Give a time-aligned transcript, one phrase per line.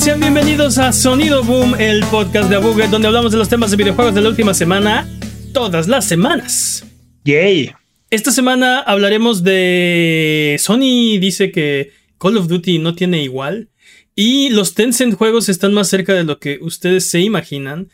[0.00, 3.76] Sean bienvenidos a Sonido Boom, el podcast de Abuget, donde hablamos de los temas de
[3.76, 5.06] videojuegos de la última semana,
[5.52, 6.86] todas las semanas.
[7.24, 7.74] Yay.
[8.08, 13.68] Esta semana hablaremos de Sony dice que Call of Duty no tiene igual
[14.14, 17.90] y los Tencent juegos están más cerca de lo que ustedes se imaginan.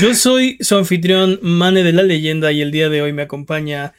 [0.00, 3.94] Yo soy su anfitrión Mane de la leyenda y el día de hoy me acompaña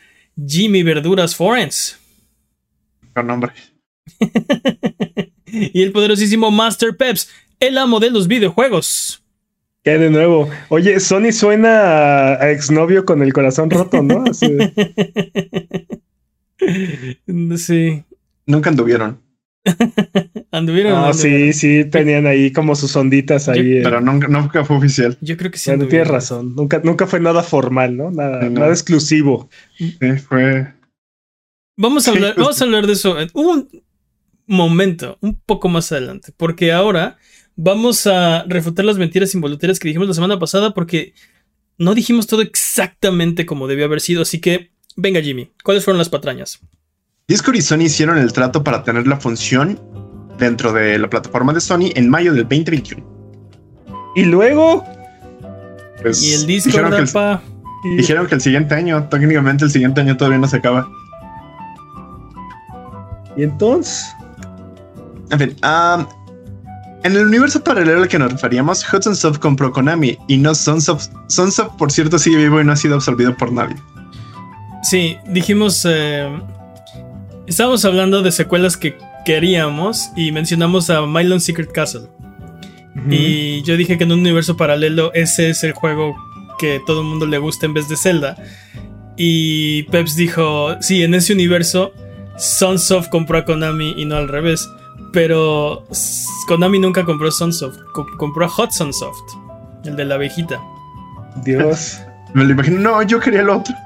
[0.48, 2.00] Jimmy Verduras Forens.
[3.14, 3.52] Con nombre.
[5.54, 9.24] y el poderosísimo Master Peps, el amo de los videojuegos.
[9.84, 10.50] ¿Qué de nuevo?
[10.70, 14.26] Oye, Sony suena a exnovio con el corazón roto, ¿no?
[17.58, 18.04] Sí.
[18.46, 19.20] Nunca anduvieron.
[20.52, 20.94] anduvieron.
[20.96, 23.82] Ah, sí, sí, tenían ahí como sus onditas ahí.
[23.84, 25.18] pero nunca, fue oficial.
[25.20, 25.70] Yo creo que sí.
[25.72, 26.56] Bueno, tienes razón.
[26.56, 28.12] Nunca, nunca fue nada formal, ¿no?
[28.12, 29.50] Nada, nada exclusivo.
[29.78, 30.74] Sí, fue.
[31.76, 33.18] Vamos a hablar, vamos a hablar de eso.
[33.34, 33.68] un
[34.54, 37.18] momento, un poco más adelante, porque ahora
[37.56, 41.14] vamos a refutar las mentiras involuntarias que dijimos la semana pasada, porque
[41.78, 44.22] no dijimos todo exactamente como debió haber sido.
[44.22, 46.60] Así que, venga, Jimmy, ¿cuáles fueron las patrañas?
[47.28, 49.80] Discord y Sony hicieron el trato para tener la función
[50.38, 53.14] dentro de la plataforma de Sony en mayo del 2021.
[54.16, 54.84] Y luego.
[56.02, 60.02] Pues, y el Discord, dijeron que el, dijeron que el siguiente año, técnicamente el siguiente
[60.02, 60.90] año todavía no se acaba.
[63.38, 64.14] ¿Y entonces?
[65.32, 65.56] En fin,
[67.04, 71.10] en el universo paralelo al que nos referíamos, Hudson Soft compró Konami y no Sunsoft.
[71.28, 73.76] Sunsoft, por cierto, sigue vivo y no ha sido absorbido por nadie.
[74.84, 75.86] Sí, dijimos.
[75.90, 76.30] Eh,
[77.46, 82.08] estábamos hablando de secuelas que queríamos y mencionamos a Mylon Secret Castle.
[83.10, 86.16] Y yo dije que en un universo paralelo ese es el juego
[86.60, 88.38] que todo el mundo le gusta en vez de Zelda.
[89.18, 91.92] Y Peps dijo: Sí, en ese universo,
[92.38, 94.70] Sunsoft compró a Konami y no al revés.
[95.14, 95.86] Pero
[96.48, 97.78] Konami nunca compró Sunsoft,
[98.18, 99.36] compró a Hudson Soft,
[99.86, 100.60] el de la abejita.
[101.46, 102.02] Dios.
[102.34, 103.76] Me lo imagino, no, yo quería el otro.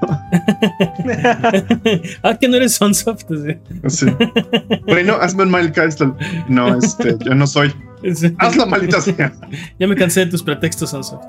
[2.22, 3.26] ah, que no eres Sunsoft.
[3.88, 4.06] Sí.
[4.86, 6.14] Bueno, hazme un Mile Castle.
[6.48, 7.74] No, este, yo no soy.
[8.38, 9.34] Haz la maldita sea.
[9.78, 11.26] ya me cansé de tus pretextos, Sunsoft.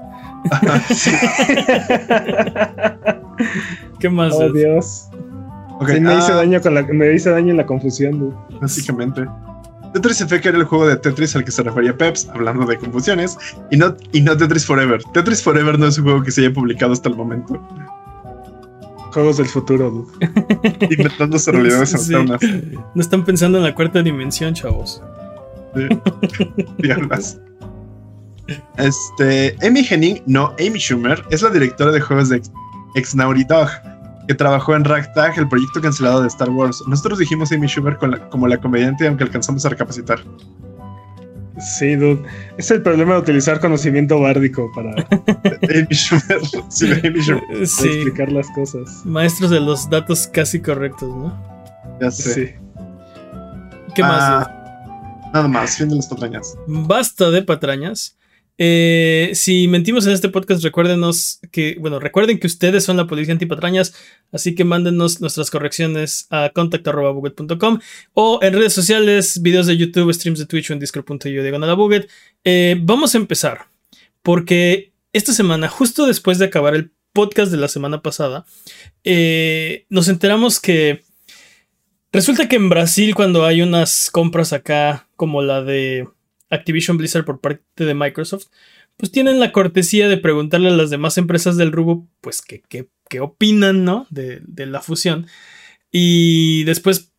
[3.99, 4.33] ¿Qué más?
[4.33, 5.09] Oh, Dios.
[5.81, 6.35] me, hice ah.
[6.35, 8.33] daño con la, me hice daño en la confusión.
[8.61, 9.25] Básicamente.
[9.93, 13.37] Tetris Effect era el juego de Tetris al que se refería Peps, hablando de confusiones,
[13.71, 15.01] y no, y no Tetris Forever.
[15.13, 17.59] Tetris Forever no es un juego que se haya publicado hasta el momento.
[19.11, 20.31] Juegos del futuro, dude.
[20.95, 22.13] Inventándose realidades sí.
[22.13, 22.41] alternas.
[22.93, 25.01] No están pensando en la cuarta dimensión, chavos.
[26.77, 27.39] Diablas.
[28.77, 32.41] Este, Amy Henning, no Amy Schumer, es la directora de juegos de
[32.95, 33.69] Ex Naughty Dog
[34.29, 36.83] que trabajó en Ragtag, el proyecto cancelado de Star Wars.
[36.85, 37.97] Nosotros dijimos Amy Schumer
[38.29, 40.19] como la comediante, aunque alcanzamos a recapacitar.
[41.57, 42.21] Sí, dude.
[42.55, 44.91] Es el problema de utilizar conocimiento bárdico para.
[45.63, 46.41] Amy Schumer.
[46.69, 47.43] Sí, Amy Schumer.
[47.59, 49.03] explicar las cosas.
[49.03, 51.35] Maestros de los datos casi correctos, ¿no?
[51.99, 52.33] Ya sé.
[52.35, 52.53] Sí.
[53.95, 54.21] ¿Qué más?
[54.21, 56.55] Ah, nada más, fin de las patrañas.
[56.67, 58.18] Basta de patrañas.
[58.61, 63.31] Eh, si mentimos en este podcast, recuérdenos que, bueno, recuerden que ustedes son la policía
[63.31, 63.95] antipatrañas,
[64.33, 67.79] así que mándenos nuestras correcciones a contact.buget.com
[68.13, 72.09] o en redes sociales, videos de YouTube, streams de Twitch o en discord.io diagonal buget.
[72.43, 73.67] Eh, vamos a empezar,
[74.23, 78.45] porque esta semana, justo después de acabar el podcast de la semana pasada,
[79.05, 81.05] eh, nos enteramos que
[82.11, 86.09] resulta que en Brasil, cuando hay unas compras acá, como la de
[86.49, 88.47] Activision Blizzard por parte de Microsoft,
[88.97, 93.19] pues tienen la cortesía de preguntarle a las demás empresas del rubro, pues, qué, qué,
[93.19, 94.07] opinan, ¿no?
[94.09, 95.27] De, la fusión.
[95.91, 97.11] Y después,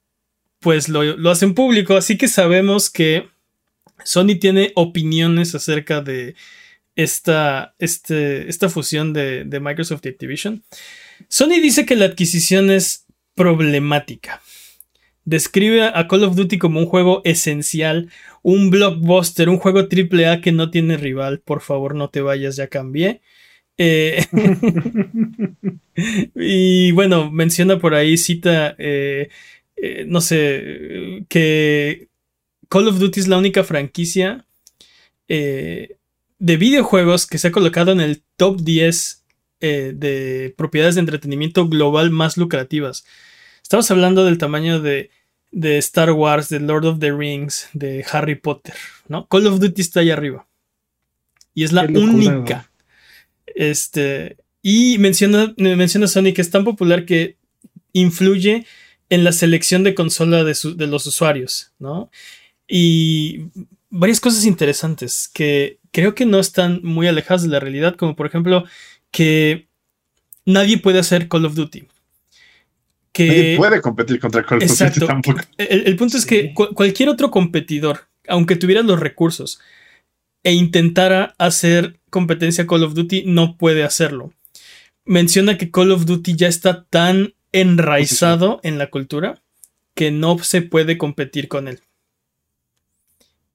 [0.58, 1.96] pues, lo, hacen público.
[1.96, 3.28] Así que sabemos que
[4.04, 6.34] Sony tiene opiniones acerca de
[6.96, 10.64] esta, este, esta fusión de, de Microsoft y Activision.
[11.28, 14.42] Sony dice que la adquisición es problemática
[15.24, 18.10] describe a Call of Duty como un juego esencial,
[18.42, 21.40] un blockbuster, un juego AAA que no tiene rival.
[21.40, 23.20] Por favor, no te vayas, ya cambié.
[23.82, 24.26] Eh,
[26.34, 29.30] y bueno, menciona por ahí, cita, eh,
[29.76, 32.08] eh, no sé, que
[32.68, 34.46] Call of Duty es la única franquicia
[35.28, 35.96] de
[36.38, 39.24] videojuegos que se ha colocado en el top 10
[39.60, 43.04] de propiedades de entretenimiento global más lucrativas.
[43.70, 45.10] Estamos hablando del tamaño de,
[45.52, 48.74] de, Star Wars, de Lord of the Rings, de Harry Potter,
[49.06, 49.28] ¿no?
[49.28, 50.48] Call of Duty está ahí arriba.
[51.54, 52.68] Y es la única.
[53.46, 54.38] Este.
[54.60, 57.36] Y menciona, menciona Sony que es tan popular que
[57.92, 58.66] influye
[59.08, 62.10] en la selección de consola de, de los usuarios, ¿no?
[62.66, 63.50] Y
[63.88, 68.26] varias cosas interesantes que creo que no están muy alejadas de la realidad, como por
[68.26, 68.64] ejemplo
[69.12, 69.68] que
[70.44, 71.86] nadie puede hacer Call of Duty.
[73.12, 75.40] Que, nadie puede competir contra Call of Duty tampoco.
[75.58, 79.60] El, punto es que cualquier otro competidor, aunque tuviera los recursos
[80.42, 84.32] e intentara hacer competencia Call of Duty, no puede hacerlo.
[85.04, 89.42] Menciona que Call of Duty ya está tan enraizado en la cultura
[89.94, 91.80] que no se puede competir con él.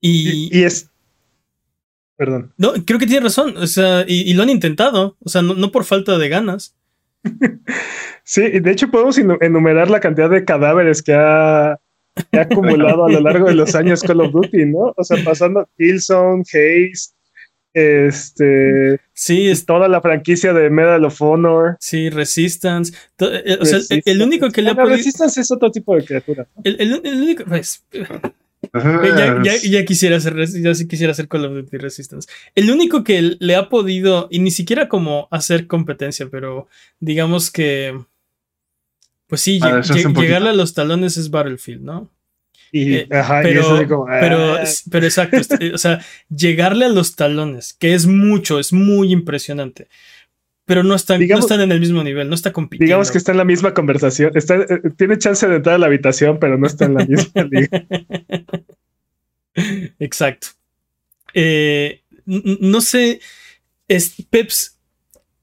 [0.02, 0.92] Y, es.
[2.18, 2.54] Perdón.
[2.58, 3.58] No, creo que tiene razón.
[3.58, 5.18] O sea, y, lo han intentado.
[5.24, 6.76] O sea, no, por falta de ganas.
[8.24, 11.80] Sí, y de hecho podemos enumerar la cantidad de cadáveres que ha,
[12.32, 14.94] acumulado a lo largo de los años Call of Duty, ¿no?
[14.96, 17.16] O sea, pasando Killzone, Haze,
[17.76, 19.02] este.
[19.12, 21.76] Sí, es toda la franquicia de Medal of Honor.
[21.82, 22.94] Sí, Resistance.
[23.20, 24.96] Eh, o sea, el, único que le ha podido.
[24.96, 26.48] Resistance es otro tipo de criatura.
[26.64, 27.44] El, único.
[27.44, 27.86] Pues,
[29.44, 32.30] ya, quisiera hacer, ya sí quisiera hacer Call of Duty Resistance.
[32.56, 36.68] El único que le ha podido, y ni siquiera como hacer competencia, pero
[37.00, 38.00] digamos que,
[39.28, 42.12] pues sí, llegarle a los talones es Battlefield, ¿no?
[42.72, 44.64] Eh, pero, pero, ah".
[44.92, 49.88] pero exacto, este, o sea, llegarle a los talones, que es mucho, es muy impresionante
[50.66, 52.88] pero no están, no están en el mismo nivel, no está compitiendo.
[52.88, 54.32] Digamos que está en la misma conversación.
[54.36, 57.44] Está, eh, tiene chance de entrar a la habitación, pero no está en la misma
[57.52, 57.86] liga.
[60.00, 60.48] Exacto.
[61.36, 63.22] Eh, no sé,
[63.88, 64.80] es, Peps,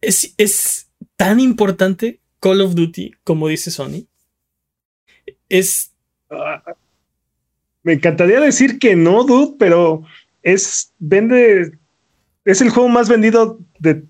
[0.01, 4.09] es, es tan importante Call of Duty como dice Sony.
[5.49, 5.93] Es.
[6.31, 6.65] Ah,
[7.85, 10.03] me encantaría decir que no, dude, pero
[10.43, 10.93] es.
[10.99, 11.79] Vende.
[12.45, 14.03] Es el juego más vendido de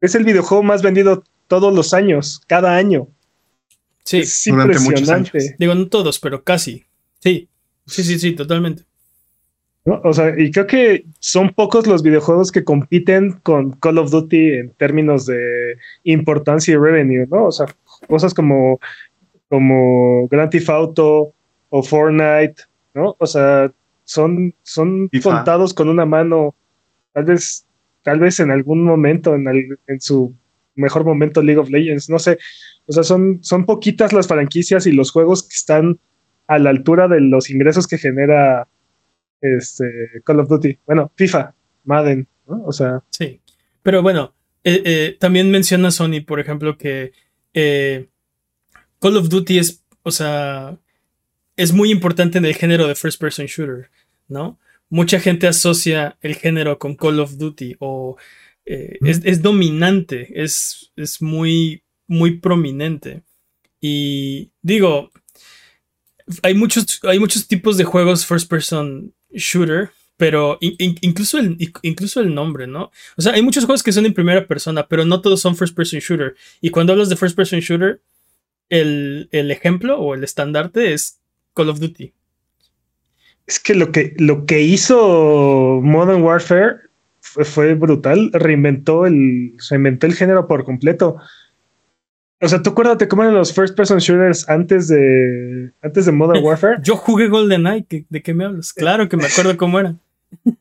[0.00, 3.08] es el videojuego más vendido todos los años, cada año.
[4.04, 5.56] Sí, es impresionante.
[5.58, 6.84] Digo, no todos, pero casi.
[7.20, 7.48] Sí,
[7.86, 8.84] sí, sí, sí, totalmente.
[9.84, 14.54] O sea, y creo que son pocos los videojuegos que compiten con Call of Duty
[14.54, 17.46] en términos de importancia y revenue, ¿no?
[17.46, 17.66] O sea,
[18.08, 18.80] cosas como,
[19.48, 21.32] como Grand Theft Auto
[21.68, 22.62] o Fortnite,
[22.94, 23.14] ¿no?
[23.18, 23.72] O sea,
[24.04, 26.54] son, son contados con una mano.
[27.12, 27.65] Tal vez
[28.06, 30.32] tal vez en algún momento, en, su
[30.76, 32.38] mejor momento League of Legends, no sé,
[32.86, 35.98] o sea, son, son poquitas las franquicias y los juegos que están
[36.46, 38.68] a la altura de los ingresos que genera
[39.40, 40.78] este Call of Duty.
[40.86, 42.62] Bueno, FIFA, Madden, ¿no?
[42.64, 43.02] O sea.
[43.10, 43.40] Sí.
[43.82, 47.10] Pero bueno, eh, eh, también menciona Sony, por ejemplo, que
[47.54, 48.06] eh,
[49.00, 50.78] Call of Duty es, o sea,
[51.56, 53.90] es muy importante en el género de first person shooter,
[54.28, 54.60] ¿no?
[54.88, 58.16] Mucha gente asocia el género con Call of Duty o
[58.64, 63.22] eh, es, dominante, es, es muy, muy prominente.
[63.80, 65.10] Y digo,
[66.42, 72.34] hay muchos, hay muchos tipos de juegos first person shooter, pero incluso, el, incluso el
[72.34, 72.90] nombre, ¿no?
[73.16, 75.76] O sea, hay muchos juegos que son en primera persona, pero no todos son first
[75.76, 76.34] person shooter.
[76.60, 78.00] Y cuando hablas de first person shooter,
[78.68, 81.20] el, el ejemplo o el estandarte es
[81.54, 82.15] Call of Duty.
[83.46, 86.86] Es que lo que, lo que hizo Modern Warfare
[87.20, 88.30] fue, brutal.
[88.32, 91.16] Reinventó el, reinventó el género por completo.
[92.40, 96.44] O sea, tú acuérdate cómo eran los first person shooters antes de, antes de Modern
[96.44, 96.78] Warfare.
[96.82, 98.72] Yo jugué GoldenEye, ¿de qué me hablas?
[98.72, 99.96] Claro que me acuerdo cómo era.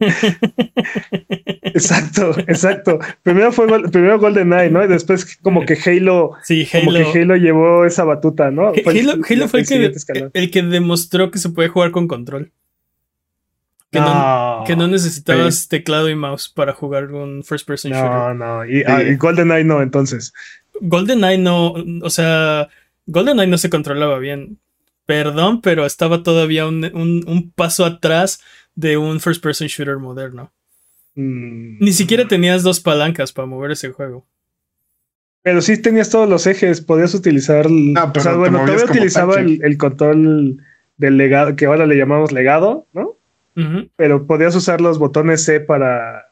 [1.63, 2.99] exacto, exacto.
[3.23, 4.83] Primero fue primero GoldenEye, ¿no?
[4.83, 6.85] Y después como que Halo, sí, Halo.
[6.85, 8.67] Como que Halo llevó esa batuta, ¿no?
[8.85, 9.91] Halo, fue el que,
[10.33, 12.51] el que demostró que se puede jugar con control.
[14.65, 18.09] Que no, necesitabas teclado y mouse para jugar un first person shooter.
[18.09, 18.65] No, no.
[18.65, 20.33] Y, ah, GoldenEye no, entonces.
[20.81, 21.73] GoldenEye no.
[22.01, 22.69] O sea,
[23.05, 24.59] GoldenEye no se controlaba bien.
[25.05, 28.41] Perdón, pero estaba todavía un, paso atrás
[28.73, 30.51] de un first person shooter moderno.
[31.15, 31.77] Mm.
[31.79, 34.25] Ni siquiera tenías dos palancas para mover ese juego.
[35.43, 37.69] Pero sí tenías todos los ejes, podías utilizar.
[37.69, 40.57] No, o sea, bueno, todavía utilizaba el, el, control
[40.97, 43.14] del legado, que ahora le llamamos legado, ¿no?
[43.95, 46.25] Pero podías usar los botones C para,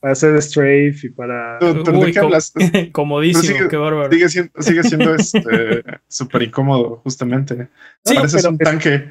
[0.00, 1.58] para hacer strafe y para.
[1.58, 2.52] ¿De qué hablas?
[2.92, 4.12] Comodísimo, qué bárbaro.
[4.12, 7.68] Sigue siendo, sigue siendo este súper incómodo, justamente.
[8.04, 9.08] Sí, Pareces un tanque.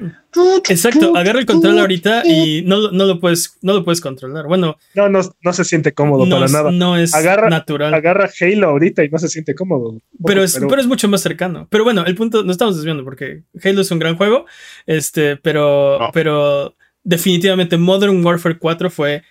[0.68, 4.46] Exacto, agarra el control ahorita y no, no, lo puedes, no lo puedes controlar.
[4.46, 4.76] Bueno.
[4.94, 6.70] No, no, no se siente cómodo para nada.
[6.70, 7.92] No es natural.
[7.92, 10.00] Agarra Halo ahorita y no se siente cómodo.
[10.24, 11.68] Pero es, pero, es mucho más cercano.
[11.70, 14.46] Pero bueno, el punto, nos estamos desviando porque Halo es un gran juego.
[14.86, 16.77] Este, pero, pero
[17.08, 19.22] definitivamente Modern Warfare 4 fue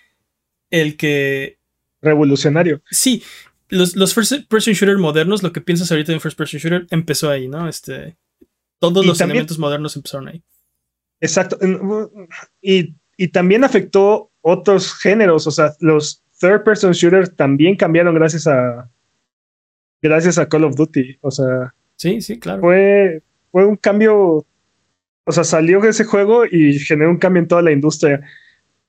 [0.72, 1.60] el que...
[2.02, 2.82] Revolucionario.
[2.90, 3.24] Sí,
[3.70, 7.30] los, los first person shooter modernos, lo que piensas ahorita en first person shooter, empezó
[7.30, 7.70] ahí, ¿no?
[7.70, 8.18] Este,
[8.80, 10.44] todos los elementos modernos empezaron ahí.
[11.20, 11.58] Exacto.
[12.62, 18.48] Y, y también afectó otros géneros, o sea, los third person shooters también cambiaron gracias
[18.48, 18.90] a
[20.02, 22.62] gracias a Call of Duty, o sea, sí, sí, claro.
[22.62, 24.46] Fue fue un cambio,
[25.28, 28.22] o sea, salió ese juego y generó un cambio en toda la industria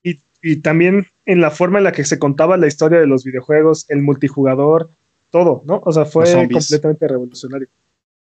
[0.01, 3.25] y, y también en la forma en la que se contaba la historia de los
[3.25, 4.89] videojuegos, el multijugador,
[5.31, 5.81] todo, ¿no?
[5.85, 7.67] O sea, fue completamente revolucionario.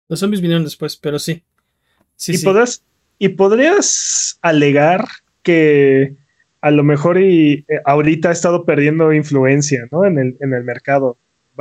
[0.10, 1.42] Los zombies vinieron después, pero sí.
[2.18, 2.50] sí, y, sí.
[3.18, 5.08] y podrías alegar
[5.42, 6.18] que
[6.60, 10.04] a lo mejor y eh, ahorita ha estado perdiendo influencia ¿no?
[10.04, 11.18] en, el, en el mercado.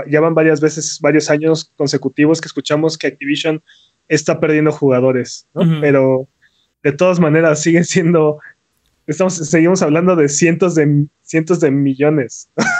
[0.08, 3.62] Ya van varias veces, varios años consecutivos que escuchamos que Activision
[4.08, 5.80] está perdiendo jugadores, ¿no?
[5.80, 6.28] Pero
[6.82, 8.38] de todas maneras siguen siendo,
[9.06, 12.50] estamos, seguimos hablando de cientos de cientos de millones.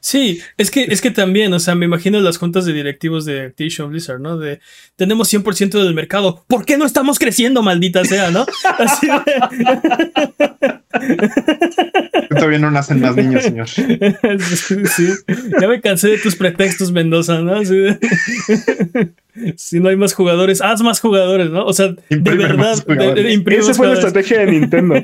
[0.00, 3.46] Sí, es que, es que también, o sea, me imagino las juntas de directivos de
[3.46, 4.38] Activision Blizzard, ¿no?
[4.38, 4.60] De
[4.94, 8.46] tenemos 100% del mercado, ¿por qué no estamos creciendo, maldita sea, ¿no?
[8.78, 9.08] Así
[12.28, 13.66] Todavía no nacen más niños, señor.
[14.96, 15.08] Sí,
[15.60, 17.60] ya me cansé de tus pretextos, Mendoza, ¿no?
[19.56, 21.64] si no hay más jugadores, haz más jugadores, ¿no?
[21.64, 22.74] O sea, de verdad,
[23.48, 24.94] Esa fue la estrategia de Nintendo,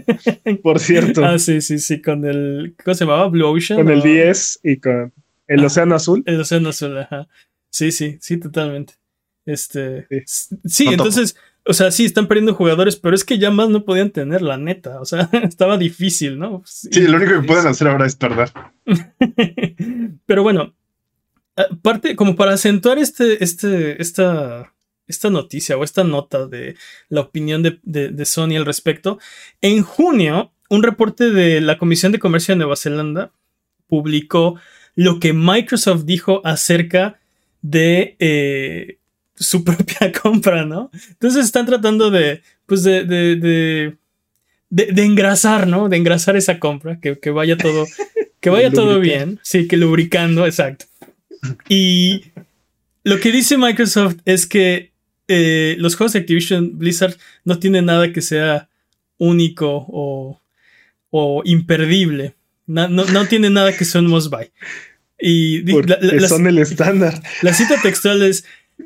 [0.62, 1.24] por cierto.
[1.24, 3.28] Ah, sí, sí, sí, con el, ¿cómo se llamaba?
[3.28, 3.78] Blue Ocean.
[3.78, 5.12] Con el 10 y con
[5.46, 6.22] el ah, Océano Azul.
[6.26, 7.28] El Océano Azul, ajá.
[7.70, 8.94] Sí, sí, sí, totalmente.
[9.44, 13.84] Este, sí, entonces, o sea, sí, están perdiendo jugadores, pero es que ya más no
[13.84, 15.00] podían tener, la neta.
[15.00, 16.62] O sea, estaba difícil, ¿no?
[16.64, 18.50] Sí, lo único que pueden hacer ahora es perder.
[20.26, 20.74] pero bueno,
[21.82, 24.74] parte, como para acentuar este, este, esta,
[25.06, 26.76] esta noticia o esta nota de
[27.08, 29.18] la opinión de, de Sony al respecto,
[29.60, 33.32] en junio, un reporte de la Comisión de Comercio de Nueva Zelanda
[33.92, 34.58] publicó
[34.94, 37.20] lo que Microsoft dijo acerca
[37.60, 38.96] de eh,
[39.34, 40.90] su propia compra, ¿no?
[41.10, 43.96] Entonces están tratando de, pues de, de, de,
[44.70, 45.90] de, engrasar, ¿no?
[45.90, 47.84] De engrasar esa compra, que, que vaya todo,
[48.40, 50.86] que vaya todo bien, sí, que lubricando, exacto.
[51.68, 52.32] Y
[53.04, 54.92] lo que dice Microsoft es que
[55.28, 58.70] eh, los juegos de Activision Blizzard no tienen nada que sea
[59.18, 60.40] único o,
[61.10, 62.36] o imperdible.
[62.72, 64.50] No, no, tiene nada que sea un must buy.
[65.18, 65.62] Y
[66.26, 67.22] son el estándar.
[67.42, 68.44] La cita textual es: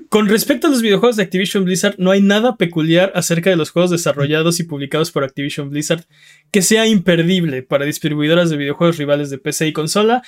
[0.09, 3.71] Con respecto a los videojuegos de Activision Blizzard, no hay nada peculiar acerca de los
[3.71, 6.05] juegos desarrollados y publicados por Activision Blizzard
[6.50, 10.23] que sea imperdible para distribuidoras de videojuegos rivales de PC y consola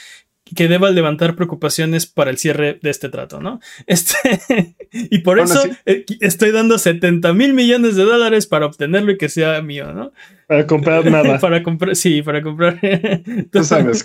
[0.54, 3.60] que deba levantar preocupaciones para el cierre de este trato, ¿no?
[3.86, 9.18] Este, y por eso eh, estoy dando 70 mil millones de dólares para obtenerlo y
[9.18, 10.12] que sea mío, ¿no?
[10.46, 11.38] Para comprar nada.
[11.40, 12.80] para comprar, sí, para comprar.
[13.52, 14.04] Tú sabes.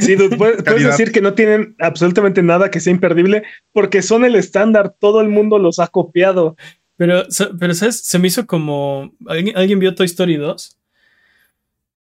[0.00, 4.94] Sí, puedes, decir que no tienen absolutamente nada que sea imperdible porque son el estándar,
[4.98, 6.56] todo el mundo los ha copiado.
[6.96, 7.24] Pero,
[7.58, 8.00] pero ¿sabes?
[8.00, 9.12] Se me hizo como.
[9.26, 10.78] ¿Alguien, ¿alguien vio Toy Story 2?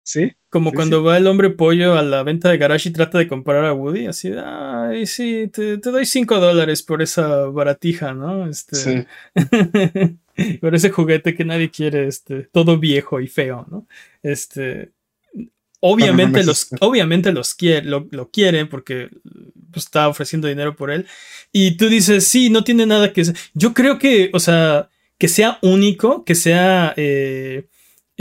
[0.04, 0.34] Sí.
[0.52, 3.64] Como cuando va el hombre pollo a la venta de garage y trata de comprar
[3.64, 8.50] a Woody, así ay, sí, te, doy 5 dólares por esa baratija, ¿no?
[8.50, 9.06] Este, sí.
[10.60, 13.88] por ese juguete que nadie quiere, este, todo viejo y feo, ¿no?
[14.24, 14.92] Este,
[15.80, 19.10] obviamente los, obviamente los quiere, lo, quieren porque
[19.72, 21.08] pues, está ofreciendo dinero por él.
[21.54, 23.24] Y tú dices, sí, no tiene nada que...
[23.54, 26.94] Yo creo que, o sea, que sea único, que sea...
[26.98, 27.68] Eh,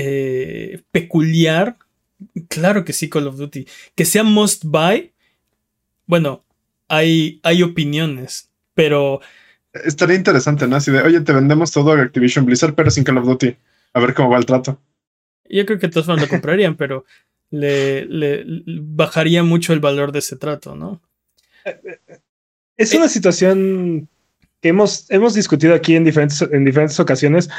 [0.02, 1.76] eh, peculiar,
[2.48, 3.66] claro que sí, Call of Duty.
[3.94, 5.12] Que sea must buy,
[6.06, 6.44] bueno,
[6.88, 9.20] hay, hay opiniones, pero...
[9.72, 10.76] Estaría interesante, ¿no?
[10.76, 13.56] Así de, oye, te vendemos todo a Activision Blizzard, pero sin Call of Duty.
[13.92, 14.80] A ver cómo va el trato.
[15.48, 17.04] Yo creo que todos lo comprarían, pero
[17.50, 18.44] le,
[18.82, 21.00] bajaría mucho el valor de ese trato, ¿no?
[22.76, 24.08] Es una situación
[24.60, 27.50] que hemos, hemos discutido aquí en diferentes, en diferentes ocasiones,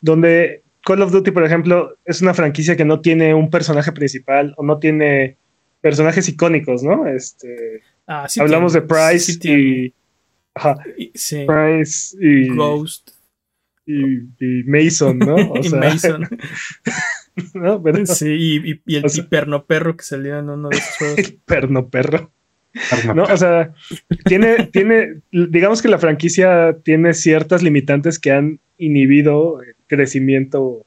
[0.00, 4.54] donde Call of Duty, por ejemplo, es una franquicia que no tiene un personaje principal
[4.56, 5.36] o no tiene
[5.80, 7.08] personajes icónicos, ¿no?
[7.08, 9.92] Este, ah, hablamos de Price y,
[11.44, 13.10] Price y Ghost
[13.84, 15.34] y, Mason, ¿no?
[15.34, 16.28] O y Mason.
[17.54, 17.82] ¿no?
[18.06, 21.18] Sí, y, el perno perro que salió en uno de esos juegos.
[21.18, 22.30] el perno perro.
[23.12, 23.24] ¿no?
[23.24, 23.74] O sea,
[24.24, 30.86] tiene, tiene, digamos que la franquicia tiene ciertas limitantes que han inhibido el crecimiento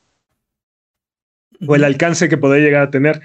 [1.68, 3.22] o el alcance que puede llegar a tener,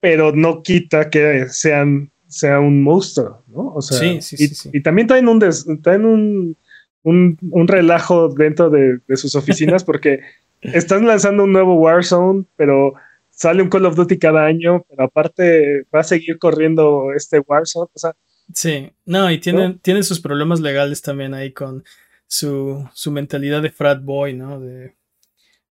[0.00, 3.72] pero no quita que sean, sea un monstruo, ¿no?
[3.74, 6.56] O sea, sí, sí, sí, y, también traen un, un,
[7.02, 10.20] un, un, relajo dentro de, de sus oficinas porque
[10.60, 12.94] están lanzando un nuevo Warzone, pero
[13.30, 17.90] sale un Call of Duty cada año, pero aparte va a seguir corriendo este Warzone.
[17.92, 18.14] O sea,
[18.52, 21.84] sí, no, y tiene, tiene sus problemas legales también ahí con
[22.26, 24.60] su, su mentalidad de frat boy, ¿no?
[24.60, 24.94] De,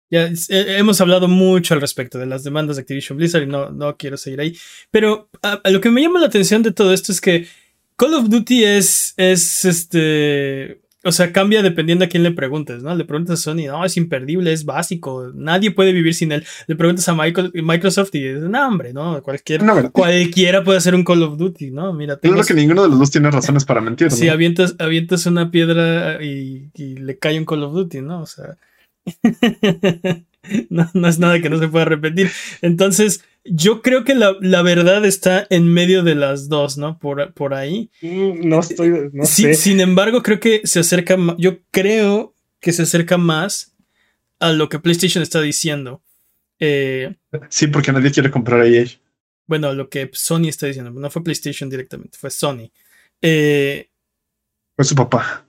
[0.10, 3.72] Ya eh, hemos hablado mucho al respecto de las demandas de Activision Blizzard y no,
[3.72, 4.58] no quiero seguir ahí.
[4.92, 7.48] Pero a, lo que me llama la atención de todo esto es que
[7.98, 10.82] Call of Duty es, es este.
[11.08, 12.94] O sea, cambia dependiendo a quién le preguntes, ¿no?
[12.94, 16.46] Le preguntas a Sony, no, es imperdible, es básico, nadie puede vivir sin él.
[16.68, 19.24] Le preguntas a Microsoft y es, no, hombre, ¿no?
[19.24, 19.62] Cualquier,
[19.94, 21.94] cualquiera puede hacer un Call of Duty, ¿no?
[21.94, 22.44] Mira, tengo...
[22.44, 24.12] que ninguno de los dos tiene razones para mentir.
[24.12, 28.24] Si avientas, avientas una piedra y, y le cae un Call of Duty, ¿no?
[28.24, 28.58] O sea.
[30.70, 32.32] no, no, es nada que no se pueda repetir.
[32.62, 37.00] Entonces, yo creo que la, verdad está en medio de las dos, ¿no?
[37.00, 37.89] Por, por ahí.
[38.01, 39.10] Mm, no estoy.
[39.13, 41.18] No Sin embargo, creo que se acerca.
[41.38, 43.75] Yo creo que se acerca más
[44.39, 46.01] a lo que PlayStation está diciendo.
[46.60, 47.16] Eh,
[47.50, 48.86] sí, porque nadie quiere comprar a EA.
[49.46, 50.92] Bueno, lo que Sony está diciendo.
[50.92, 52.70] No fue PlayStation directamente, fue Sony.
[53.22, 53.89] Eh,
[54.75, 55.46] fue su papá.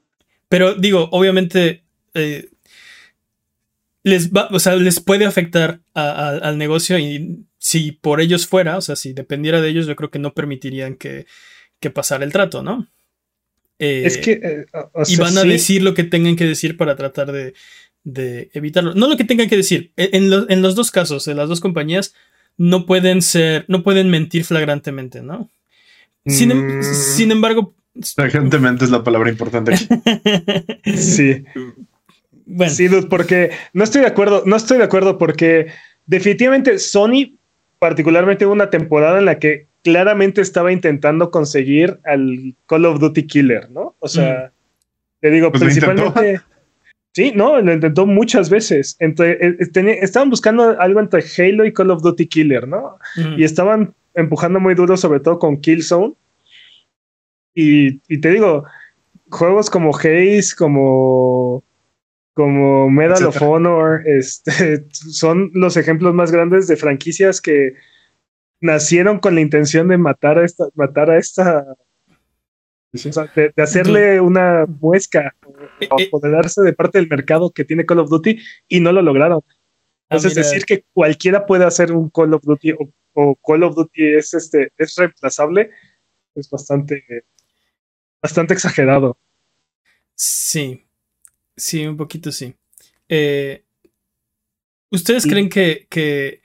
[0.48, 1.84] Pero digo, obviamente.
[2.14, 2.48] Eh,
[4.02, 8.80] les va, o sea, les puede afectar al negocio y si por ellos fuera, o
[8.80, 11.26] sea, si dependiera de ellos, yo creo que no permitirían que,
[11.80, 12.88] que pasara el trato, ¿no?
[13.78, 14.32] es eh, que...
[14.32, 14.66] Eh,
[15.06, 17.54] y van a decir lo que tengan que decir para tratar de,
[18.52, 18.94] evitarlo.
[18.94, 19.92] No lo que tengan que decir.
[19.96, 22.14] E, en, los dos casos, en las dos compañías,
[22.56, 25.50] no pueden ser, no pueden mentir flagrantemente, ¿no?
[26.26, 26.82] Sin, em, mm.
[26.82, 27.74] sin embargo...
[28.00, 29.76] Flagrantemente es la palabra importante.
[30.96, 31.44] sí.
[32.50, 32.72] Bueno.
[32.72, 35.66] Sí, porque no estoy de acuerdo, no estoy de acuerdo porque
[36.06, 37.36] definitivamente Sony,
[37.78, 43.70] particularmente una temporada en la que claramente estaba intentando conseguir al Call of Duty Killer,
[43.70, 43.96] ¿no?
[43.98, 45.20] O sea, mm.
[45.20, 46.40] te digo, pues principalmente.
[47.14, 48.96] Sí, no, lo intentó muchas veces.
[48.98, 52.98] Entre, eh, eh, estaban buscando algo entre Halo y Call of Duty Killer, ¿no?
[53.16, 53.38] Mm.
[53.40, 56.14] Y estaban empujando muy duro, sobre todo con Killzone.
[57.54, 58.64] Y, y te digo,
[59.30, 61.62] juegos como Haze, como
[62.38, 67.72] como Medal of Honor, este, son los ejemplos más grandes de franquicias que
[68.60, 71.66] nacieron con la intención de matar a esta, matar a esta,
[72.92, 76.06] de, hacerle una muesca o eh, eh.
[76.06, 79.40] apoderarse de parte del mercado que tiene Call of Duty y no lo lograron.
[80.08, 82.74] Ah, Entonces decir que cualquiera puede hacer un Call of Duty
[83.14, 85.72] o, Call of Duty es este es reemplazable
[86.36, 87.04] es bastante
[88.22, 89.18] bastante exagerado.
[90.14, 90.87] Sí,
[91.58, 92.54] Sí, un poquito sí.
[93.08, 93.64] Eh,
[94.90, 96.40] ¿Ustedes creen que, que,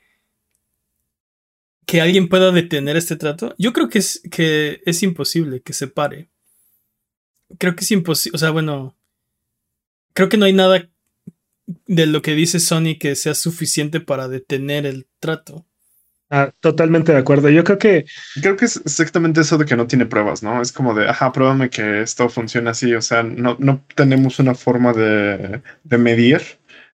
[1.86, 3.54] que, alguien pueda detener este trato?
[3.56, 6.28] Yo creo que es, que es imposible que se pare.
[7.58, 8.36] Creo que es imposible.
[8.36, 8.96] O sea, bueno.
[10.12, 10.90] Creo que no hay nada
[11.86, 15.66] de lo que dice Sony que sea suficiente para detener el trato.
[16.30, 17.50] Ah, totalmente de acuerdo.
[17.50, 18.06] Yo creo que.
[18.40, 20.60] Creo que es exactamente eso de que no tiene pruebas, ¿no?
[20.60, 22.94] Es como de, ajá, pruébame que esto funciona así.
[22.94, 26.42] O sea, no, no tenemos una forma de, de medir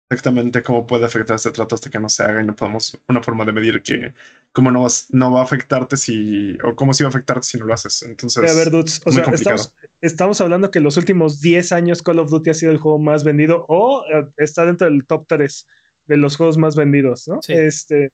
[0.09, 3.21] exactamente cómo puede afectar este trato hasta que no se haga y no podemos una
[3.21, 4.13] forma de medir que
[4.51, 7.59] cómo no, vas, no va a afectarte si o cómo sí va a afectarte si
[7.59, 8.01] no lo haces.
[8.01, 12.19] Entonces, a ver, dudes, o sea, estamos, estamos, hablando que los últimos 10 años Call
[12.19, 15.67] of Duty ha sido el juego más vendido o eh, está dentro del top 3
[16.07, 17.39] de los juegos más vendidos, ¿no?
[17.47, 18.11] Este,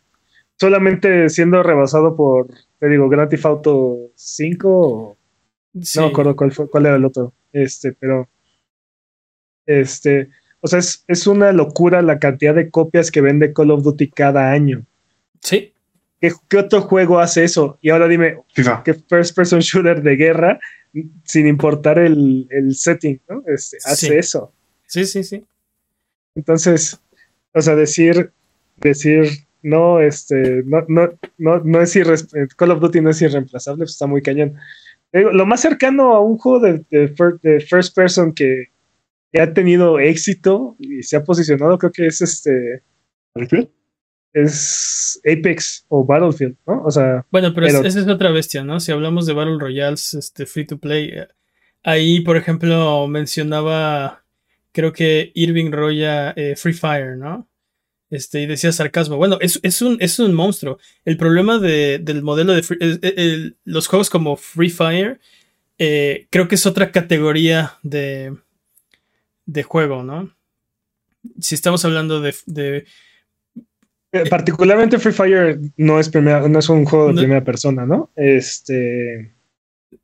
[0.58, 2.48] solamente siendo rebasado por,
[2.80, 5.18] te digo, Grand Theft Auto 5
[5.76, 7.34] no me acuerdo cuál fue, cuál era el otro.
[7.52, 8.30] Este, pero
[9.66, 10.30] este,
[10.62, 14.10] o sea, es, es, una locura la cantidad de copias que vende Call of Duty
[14.10, 14.86] cada año.
[15.42, 15.74] Sí.
[16.22, 17.78] ¿Qué, qué otro juego hace eso?
[17.82, 20.60] Y ahora dime, ¿qué first person shooter de guerra,
[21.26, 23.44] sin importar el, el setting, ¿no?
[23.48, 24.54] Este, hace eso.
[24.88, 25.44] Sí, sí, sí.
[26.36, 27.02] Entonces,
[27.54, 28.32] o sea, decir,
[28.78, 32.48] decir no, este, no, no, no, no es irreemplazable.
[32.56, 34.56] Call of Duty no es irreemplazable, pues está muy cañón.
[35.12, 37.08] Lo más cercano a un juego de,
[37.68, 38.70] first person que,
[39.38, 42.84] ha tenido éxito y se ha posicionado, creo que es este.
[44.34, 46.84] Es Apex o Battlefield, ¿no?
[46.84, 47.26] O sea.
[47.32, 48.80] Bueno, pero, esa es otra bestia, ¿no?
[48.80, 51.28] Si hablamos de Battle Royales, este, free to play, eh,
[51.84, 54.24] ahí, por ejemplo, mencionaba,
[54.72, 57.50] creo que Irving Roya eh, Free Fire, ¿no?
[58.16, 59.18] Este, y decía sarcasmo.
[59.18, 60.78] Bueno, es, es, un, es un monstruo.
[61.04, 65.20] El problema del modelo de los juegos como Free Fire,
[65.78, 68.34] eh, creo que es otra categoría de,
[69.46, 70.34] de juego, ¿no?
[71.40, 72.86] Si estamos hablando de.
[74.14, 78.12] Eh, particularmente Free Fire no es, primera, no es un juego de primera persona, ¿no?
[78.16, 79.35] Este.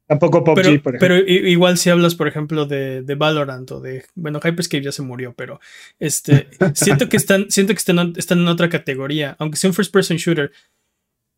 [0.08, 1.00] Tampoco PUBG, pero, por ejemplo.
[1.00, 4.06] Pero igual si hablas, por ejemplo, de, de, Valorant o de.
[4.16, 5.60] Bueno, Hyperscape ya se murió, pero
[6.00, 6.48] este.
[6.76, 9.36] siento que están, siento que están, están, en otra categoría.
[9.40, 10.52] Aunque sea un first person shooter.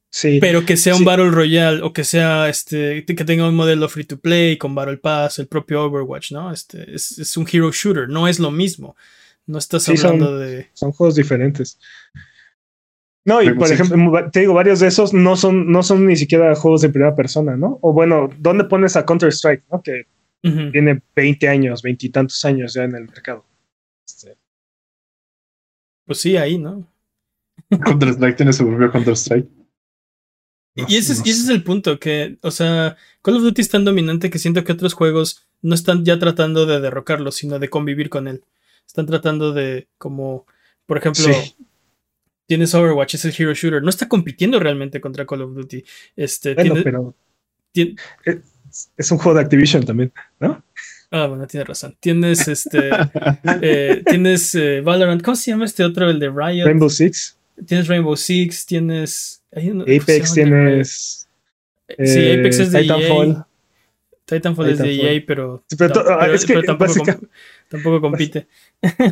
[0.09, 0.37] Sí.
[0.39, 3.03] Pero que sea un Battle Royale o que sea este.
[3.05, 6.51] que tenga un modelo free to play con Battle Pass, el propio Overwatch, ¿no?
[6.51, 6.93] Este.
[6.93, 8.95] Es, es un hero shooter, no es lo mismo.
[9.45, 10.69] No estás Sí, son- hablando de.
[10.73, 11.79] Son juegos diferentes.
[13.25, 13.79] No, y Rainbow por Six.
[13.79, 17.15] ejemplo, te digo, varios de esos no son, no son ni siquiera juegos de primera
[17.15, 17.79] persona, ¿no?
[17.81, 19.81] O bueno, ¿dónde pones a Counter-Strike, ¿no?
[19.81, 20.07] Que
[20.43, 20.71] Ujú.
[20.71, 23.45] tiene 20 años, veintitantos años ya en el mercado.
[24.05, 24.35] Este,
[26.05, 26.85] Pues sí, ahí, ¿no?
[27.69, 29.47] Counter-Strike tiene su propio Counter-Strike.
[30.75, 33.69] Y ese, es, y ese es el punto, que, o sea, Call of Duty es
[33.69, 37.69] tan dominante que siento que otros juegos no están ya tratando de derrocarlo, sino de
[37.69, 38.43] convivir con él.
[38.87, 40.45] Están tratando de, como,
[40.87, 41.55] por ejemplo, Sí.
[42.47, 45.83] Tienes Overwatch, es el hero shooter, no está compitiendo realmente contra Call of Duty.
[46.15, 47.15] Este, bueno,
[47.71, 48.41] tiene- pero
[48.97, 50.63] es, un juego de Activision también, ¿no?
[51.11, 51.95] ah, bueno, tienes razón.
[51.99, 52.89] Tienes, este,
[53.61, 56.65] eh, tienes eh, Valorant, ¿cómo se llama este otro, el de Riot?
[56.65, 59.43] Rainbow Six, Tienes Rainbow Six, tienes...
[59.51, 61.27] hay uno- ¿cómo se Apex tienes
[61.89, 63.27] Sí, eh, Apex es de Titanfall.
[63.31, 63.47] EA.
[64.25, 65.07] Titanfall es de Titanfall.
[65.15, 67.27] EA, pero, Sí, pero ah, es que tampoco, básica- com-
[67.69, 68.47] tampoco compite.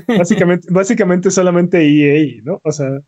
[0.07, 2.61] Básicamente, básicamente solamente EA, ¿no?
[2.63, 3.01] O sea,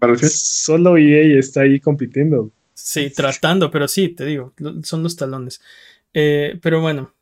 [0.00, 0.28] Parece.
[0.28, 2.50] solo EA está ahí compitiendo.
[2.74, 5.60] Sí, tratando, pero sí, te digo, son los talones.
[6.14, 7.14] Eh, pero bueno,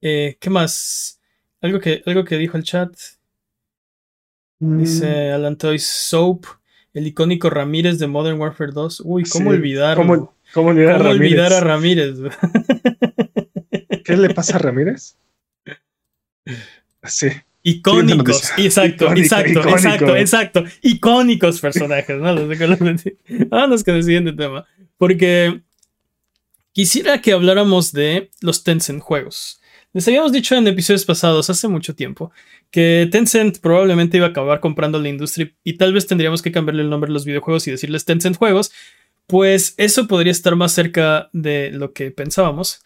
[0.00, 1.20] eh, ¿qué más?
[1.60, 2.94] Algo que, algo que dijo el chat.
[4.58, 4.78] Mm.
[4.78, 6.44] Dice Alan Toys Soap,
[6.94, 9.02] el icónico Ramírez de Modern Warfare 2.
[9.04, 10.02] Uy, ¿cómo Sí, olvidarlo?
[10.02, 11.20] ¿Cómo, ¿Cómo, cómo olvidar a Ramírez?
[11.20, 12.16] olvidar a Ramírez?
[14.04, 15.16] ¿Qué le pasa a Ramírez?
[17.04, 17.28] Sí.
[17.64, 19.76] Icónicos, exacto, Icónico, exacto, icónico.
[19.76, 20.64] exacto, exacto.
[20.82, 22.32] Icónicos personajes, ¿no?
[22.32, 23.12] Los de Call of Duty.
[23.48, 24.66] Vámonos con el siguiente tema.
[24.98, 25.62] Porque
[26.72, 29.60] quisiera que habláramos de los Tencent juegos.
[29.92, 32.32] Les habíamos dicho en episodios pasados, hace mucho tiempo,
[32.70, 36.82] que Tencent probablemente iba a acabar comprando la industria y tal vez tendríamos que cambiarle
[36.82, 38.72] el nombre a los videojuegos y decirles Tencent Juegos.
[39.26, 42.82] Pues eso podría estar más cerca de lo que pensábamos.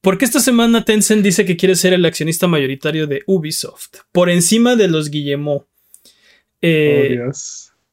[0.00, 4.76] Porque esta semana Tencent dice que quiere ser el accionista mayoritario de Ubisoft, por encima
[4.76, 5.66] de los Guillemot.
[6.62, 7.30] Eh, oh,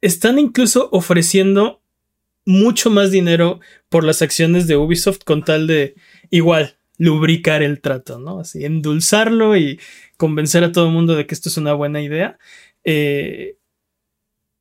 [0.02, 1.82] están incluso ofreciendo
[2.46, 5.96] mucho más dinero por las acciones de Ubisoft con tal de
[6.30, 8.40] igual lubricar el trato, ¿no?
[8.40, 9.80] Así, endulzarlo y
[10.18, 12.38] convencer a todo el mundo de que esto es una buena idea.
[12.84, 13.58] Eh,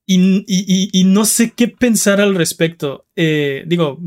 [0.07, 3.07] y, y- y- y no sé qué pensar al respecto.
[3.17, 4.01] Eh, digo,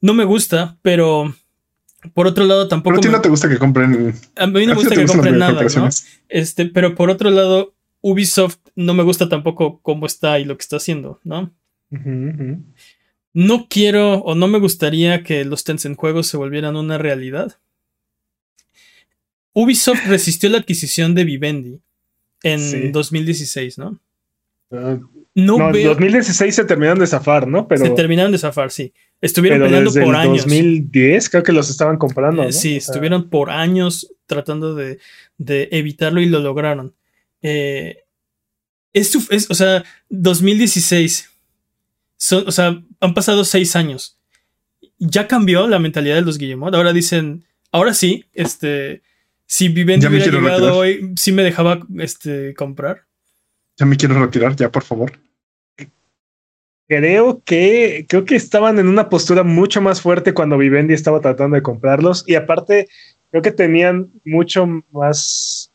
[0.00, 1.34] no me gusta, pero
[2.14, 4.14] por otro lado Pero tampoco a ti me- no te gusta que compren.
[4.36, 5.88] a mí no me gusta que compren nada, ¿no?
[6.28, 10.62] Este, pero por otro lado, Ubisoft no me gusta tampoco cómo está y lo que
[10.62, 11.52] está haciendo, ¿no?
[13.34, 17.58] No quiero o no me gustaría que los Tencent juegos se volvieran una realidad.
[19.52, 21.80] Ubisoft resistió la adquisición de Vivendi
[22.42, 22.88] en Sí.
[22.90, 23.98] 2016, ¿no?
[24.70, 24.98] Ah,
[25.34, 25.88] No, No, en veo.
[25.90, 27.68] 2016 se terminaron de zafar, ¿no?
[27.68, 28.92] Pero, se terminaron de zafar, sí.
[29.20, 30.44] Estuvieron pero peleando desde por el años.
[30.44, 32.52] 2010 creo que los estaban comprando, Eh, ¿no?
[32.52, 34.98] sí, O sea, estuvieron por años tratando de,
[35.38, 36.94] de evitarlo y lo lograron.
[37.42, 38.04] Eh,
[38.92, 39.14] es,
[39.50, 41.30] o sea, 2016.
[42.16, 44.18] Son, o sea, han pasado seis años.
[44.98, 46.74] Ya cambió la mentalidad de los Guillemot.
[46.74, 49.02] Ahora dicen, ahora sí, este,
[49.46, 50.72] si Vivendi Ya hubiera llegado retirar.
[50.72, 53.04] hoy, sí me dejaba este, comprar.
[53.76, 55.12] Ya me quiero retirar, ya, por favor.
[56.88, 61.54] Creo que, creo que estaban en una postura mucho más fuerte cuando Vivendi estaba tratando
[61.56, 62.24] de comprarlos.
[62.26, 62.88] Y aparte,
[63.30, 65.70] creo que tenían mucho más.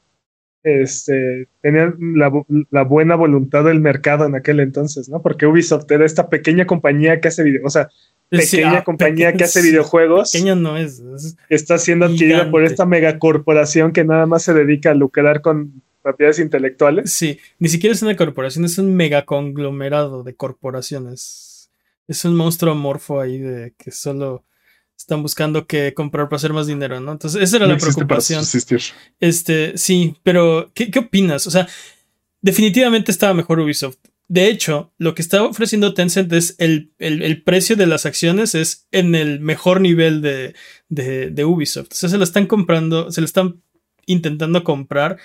[0.63, 2.31] Este, tenían la,
[2.71, 5.21] la buena voluntad del mercado en aquel entonces, ¿no?
[5.21, 7.89] Porque Ubisoft era esta pequeña compañía que hace video, o sea,
[8.31, 10.99] Sí, pequeña ah, compañía que hace videojuegos Pequeña no es.
[11.15, 15.82] es- está siendo adquirida por esta megacorporación que nada más se dedica a lucrar con
[16.03, 17.11] propiedades intelectuales.
[17.11, 21.71] Sí, ni siquiera es una corporación, es un megaconglomerado de corporaciones.
[22.07, 24.43] Es un monstruo amorfo ahí de que solo
[24.95, 27.13] están buscando que comprar para hacer más dinero, ¿no?
[27.13, 28.45] Entonces, esa era No la preocupación.
[29.19, 31.47] Este, sí, pero ¿qué, qué opinas?
[31.47, 31.67] O sea,
[32.41, 33.97] definitivamente estaba mejor Ubisoft.
[34.27, 38.55] De hecho, lo que está ofreciendo Tencent es el, el- el precio de las acciones
[38.55, 40.55] es en el mejor nivel de,
[40.89, 41.91] de- de Ubisoft.
[41.91, 43.61] O sea, se lo están comprando, se lo están
[44.05, 45.17] intentando comprar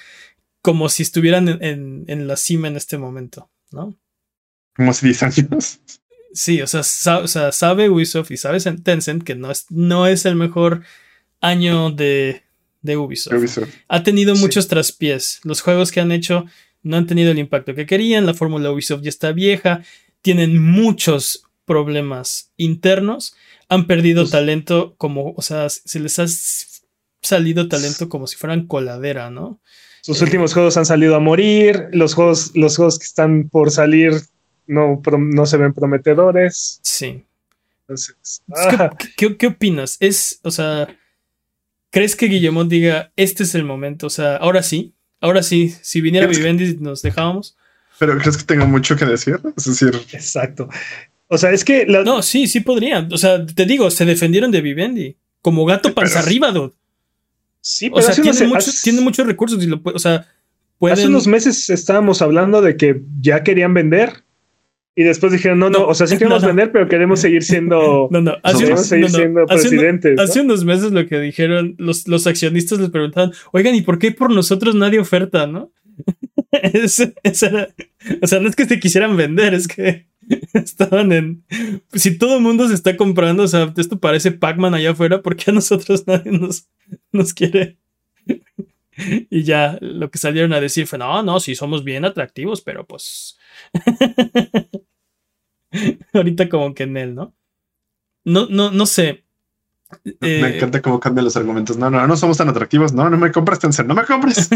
[0.68, 3.96] como si estuvieran en, en- en la cima en este momento, ¿no?
[4.76, 5.80] Como hace 10 años.
[6.34, 10.06] Sí, o sea, sa- o sea, sabe Ubisoft y sabe Tencent que no es, no
[10.06, 10.82] es el mejor
[11.40, 12.42] año de,
[12.82, 13.70] de Ubisoft Ubisoft.
[13.88, 14.42] ha tenido Sí.
[14.42, 15.40] muchos traspiés.
[15.42, 16.44] Los juegos que han hecho
[16.82, 18.26] no han tenido el impacto que querían.
[18.26, 19.82] La fórmula Ubisoft ya está vieja.
[20.20, 23.34] Tienen muchos problemas internos.
[23.70, 26.26] Han perdido Pues- talento como, o sea, se les ha
[27.22, 29.60] salido talento como si fueran coladera, ¿no?
[30.02, 30.24] Sus Eh.
[30.24, 34.12] últimos juegos han salido a morir, los juegos, los juegos que están por salir
[34.66, 36.80] no, no se ven prometedores.
[36.82, 37.24] Sí.
[37.82, 39.96] Entonces, ah, ¿Qué, qué- qué opinas?
[40.00, 40.88] Es, o sea,
[41.90, 44.06] ¿crees que Guillemot diga, este es el momento?
[44.06, 47.56] O sea, ahora sí, Ahora sí, si viniera Vivendi nos dejábamos.
[47.98, 49.40] Pero ¿crees que tenga mucho que decir?
[49.56, 49.90] Es decir.
[50.12, 50.68] Exacto.
[51.26, 51.86] O sea, es que.
[51.86, 53.12] No, sí, sí podrían.
[53.12, 55.16] O sea, te digo, se defendieron de Vivendi.
[55.42, 56.72] Como gato panza arriba, dude.
[57.60, 60.26] Sí, pero o sea, tiene, muchos, tiene, muchos recursos y lo o sea,
[60.86, 64.22] Hace unos meses estábamos hablando de que ya querían vender
[64.94, 68.20] y después dijeron, no, no, o sea, sí queremos vender, pero queremos seguir siendo, no,
[68.20, 70.18] no, hace queremos seguir siendo presidentes.
[70.18, 74.12] Hace, unos meses lo que dijeron, los, los accionistas les preguntaban, oigan, ¿y por qué
[74.12, 75.72] por nosotros nadie oferta, no?
[76.52, 80.06] o sea, no es que se quisieran vender, es que
[80.54, 81.44] estaban en.
[81.92, 85.36] Si todo el mundo se está comprando, o sea, esto parece Pac-Man allá afuera, ¿por
[85.36, 86.68] qué a nosotros nadie nos,
[87.12, 87.78] nos quiere?
[89.30, 92.86] y ya lo que salieron a decir fue: no, no, sí somos bien atractivos, pero
[92.86, 93.38] pues.
[96.12, 97.34] Ahorita como que en él, ¿no?
[98.24, 99.24] No, no, no sé.
[100.20, 101.78] Me eh, encanta cómo cambian los argumentos.
[101.78, 102.92] No, no, no somos tan atractivos.
[102.92, 104.50] No, no me compres, Tencent, no me compres.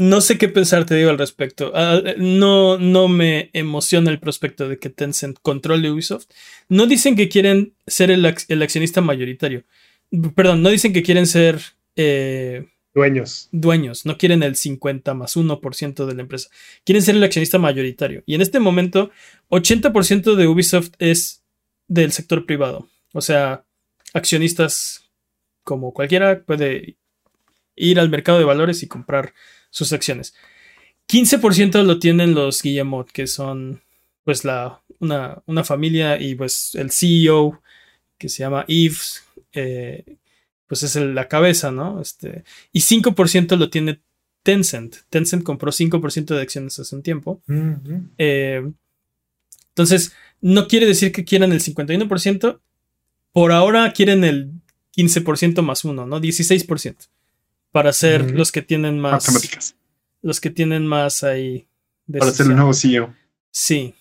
[0.00, 1.72] No sé qué pensar, te digo al respecto.
[1.74, 6.24] Ah, no, no me emociona el prospecto de que Tencent controle Ubisoft.
[6.70, 9.64] No dicen que quieren ser el, accionista mayoritario.
[10.34, 11.60] Perdón, no dicen que quieren ser
[11.96, 13.50] eh, dueños.
[13.52, 14.06] Dueños.
[14.06, 16.48] No quieren el 50 más 1% de la empresa.
[16.82, 18.22] Quieren ser el accionista mayoritario.
[18.24, 19.10] Y en este momento,
[19.50, 21.44] 80% de Ubisoft es
[21.88, 22.88] del sector privado.
[23.12, 23.66] O sea,
[24.14, 25.10] accionistas
[25.62, 26.96] como cualquiera puede
[27.76, 29.34] ir al mercado de valores y comprar
[29.70, 30.34] sus acciones.
[31.08, 33.80] 15% lo tienen los Guillemot, que son
[34.24, 37.60] pues la, una, familia y pues el CEO
[38.18, 40.04] que se llama Yves, eh,
[40.66, 42.00] pues es la cabeza, ¿no?
[42.00, 44.00] Este, y 5% lo tiene
[44.42, 44.96] Tencent.
[45.08, 47.42] Tencent compró 5% de acciones hace un tiempo.
[48.18, 48.70] Eh,
[49.70, 52.60] entonces, no quiere decir que quieran el 51%.
[53.32, 54.52] Por ahora quieren el
[54.96, 56.20] 15% más uno, ¿no?
[56.20, 57.08] 16%
[57.72, 59.26] para ser los que tienen más.
[59.26, 59.76] Matemáticas.
[60.22, 61.66] Los que tienen más ahí.
[62.10, 63.14] Para ser el nuevo CEO.
[63.50, 63.94] Sí.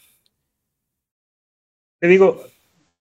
[2.00, 2.44] Te digo,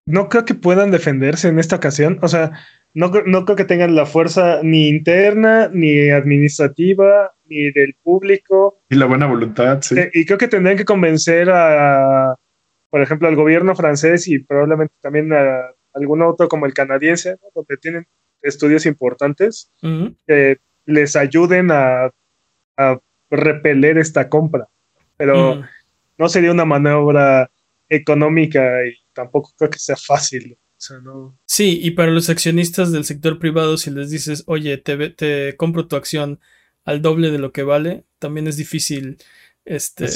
[0.06, 2.18] no creo que puedan defenderse en esta ocasión.
[2.22, 2.52] O sea,
[2.94, 8.82] no, no creo que tengan la fuerza ni interna, ni administrativa, ni del público.
[8.88, 9.94] Y la buena voluntad, sí.
[10.12, 12.34] Y creo que tendrían que convencer a,
[12.90, 17.76] por ejemplo, al gobierno francés y probablemente también a algún otro como el canadiense, donde
[17.76, 18.06] tienen
[18.42, 19.70] estudios importantes
[20.26, 22.12] que les ayuden a,
[23.30, 24.68] repeler esta compra.
[25.16, 25.62] Pero
[26.16, 27.50] no sería una maniobra
[27.88, 30.56] económica y tampoco creo que sea fácil.
[31.44, 35.88] Sí, y para los accionistas del sector privado, si les dices, oye, te, te compro
[35.88, 36.40] tu acción
[36.84, 39.18] al doble de lo que vale, también es difícil
[39.68, 40.08] este,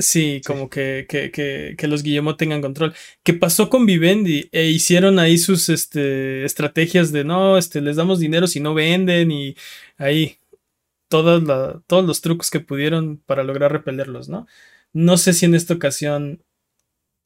[0.00, 1.30] sí, como que, que,
[1.76, 2.94] que, los Guillemot tengan control.
[3.22, 4.48] ¿Qué pasó con Vivendi?
[4.50, 9.30] E hicieron ahí sus este, estrategias de no, este, les damos dinero si no venden
[9.30, 9.56] y
[9.98, 10.38] ahí
[11.08, 11.42] todos
[12.06, 14.46] los trucos que pudieron para lograr repelerlos, ¿no?
[14.94, 16.42] No sé si en esta ocasión,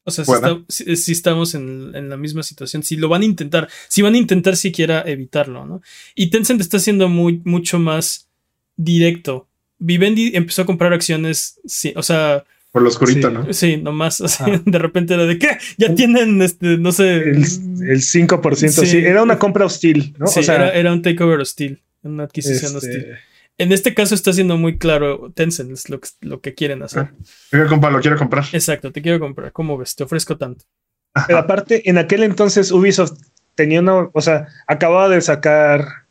[0.03, 0.25] o sea,
[0.67, 4.17] si, estamos en, en, la misma situación, si lo van a intentar, si van a
[4.17, 5.81] intentar siquiera evitarlo, ¿no?
[6.13, 8.29] Y Tencent está siendo muy, mucho más
[8.75, 9.47] directo
[9.83, 12.43] Vivendi empezó a comprar acciones, sí, o sea...
[12.71, 13.53] Por lo oscurito, ¿no?
[13.53, 15.57] Sí, nomás, así, de repente era de ¿qué?
[15.77, 17.17] Ya tienen, este, no sé...
[17.17, 18.97] El, 5%, sí.
[18.97, 20.27] era una compra hostil, ¿no?
[20.27, 23.05] Sí, o sea, era, un takeover hostil, una adquisición este hostil.
[23.57, 27.09] En este caso está siendo muy claro, Tencent es lo que, lo que quieren hacer.
[27.51, 28.45] Quiero comprarlo, quiero comprar.
[28.51, 29.51] Exacto, te quiero comprar.
[29.51, 29.95] ¿Cómo ves?
[29.95, 30.65] Te ofrezco tanto.
[31.27, 33.19] Pero aparte, en aquel entonces Ubisoft
[33.53, 36.02] tenía una, o sea, acababa de sacar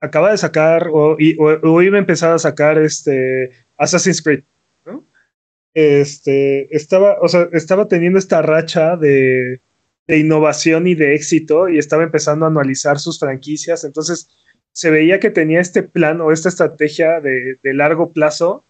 [0.00, 4.44] acaba de sacar o, iba a empezar a sacar este Assassin's Creed,
[4.84, 5.06] ¿no?
[5.74, 9.60] Este, estaba, o sea, estaba teniendo esta racha de,
[10.06, 14.28] innovación y de éxito y estaba empezando a anualizar sus franquicias, entonces
[14.72, 18.64] se veía que tenía este plan o esta estrategia de, largo plazo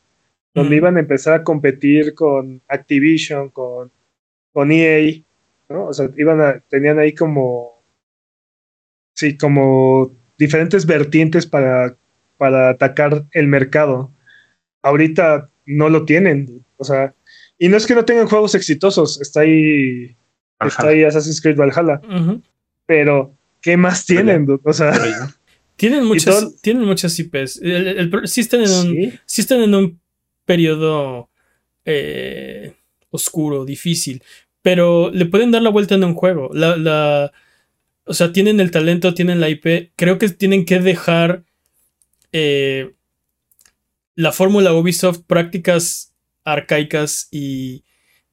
[0.54, 3.90] donde iban a empezar a competir con Activision, con,
[4.52, 5.20] con EA,
[5.68, 5.88] ¿no?
[5.88, 7.82] O sea, iban a, tenían ahí como,
[9.14, 11.96] sí, como diferentes vertientes para,
[12.36, 14.10] para atacar el mercado.
[14.82, 16.64] Ahorita no lo tienen.
[16.76, 17.14] O sea,
[17.58, 20.14] y no es que no tengan juegos exitosos, está ahí,
[20.60, 22.00] está ahí Assassin's Creed Valhalla.
[22.86, 24.46] Pero, ¿qué más tienen?
[24.62, 24.92] O sea,
[25.76, 27.60] tienen muchas, tienen muchas IPs.
[27.62, 30.00] El, sí, están en un, están en un
[30.44, 31.30] periodo
[31.84, 32.74] eh,
[33.10, 34.22] oscuro, difícil.
[34.62, 36.50] Pero le pueden dar la vuelta en un juego.
[36.52, 37.32] La, la,
[38.04, 39.92] o sea, tienen el talento, tienen la IP.
[39.96, 41.44] Creo que tienen que dejar
[42.32, 42.94] eh,
[44.14, 46.12] la fórmula Ubisoft, prácticas
[46.44, 47.84] arcaicas y,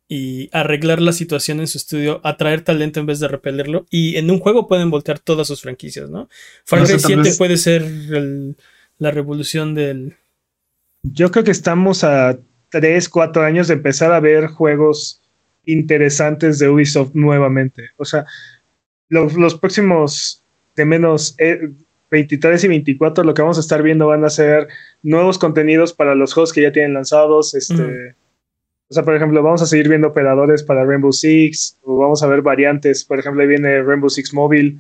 [0.09, 3.85] y arreglar la situación en su estudio, atraer talento en vez de repelerlo.
[3.89, 6.27] Y en un juego pueden voltear todas sus franquicias, ¿no?
[6.65, 7.85] Far Cry 7 puede ser
[8.97, 10.17] la revolución del.
[11.01, 12.37] Yo creo que estamos a
[12.71, 15.21] 3, 4 años de empezar a ver juegos
[15.63, 17.91] interesantes de Ubisoft nuevamente.
[17.95, 18.25] O sea,
[19.11, 20.43] los, próximos
[20.75, 21.35] de menos
[22.09, 24.69] 23 eh, y 24 lo que vamos a estar viendo van a ser
[25.03, 27.53] nuevos contenidos para los juegos que ya tienen lanzados.
[27.53, 28.15] Este,
[28.89, 32.27] O sea, por ejemplo, vamos a seguir viendo operadores para Rainbow Six, o vamos a
[32.27, 33.03] ver variantes.
[33.03, 34.77] Por ejemplo, ahí viene Rainbow Six Mobile.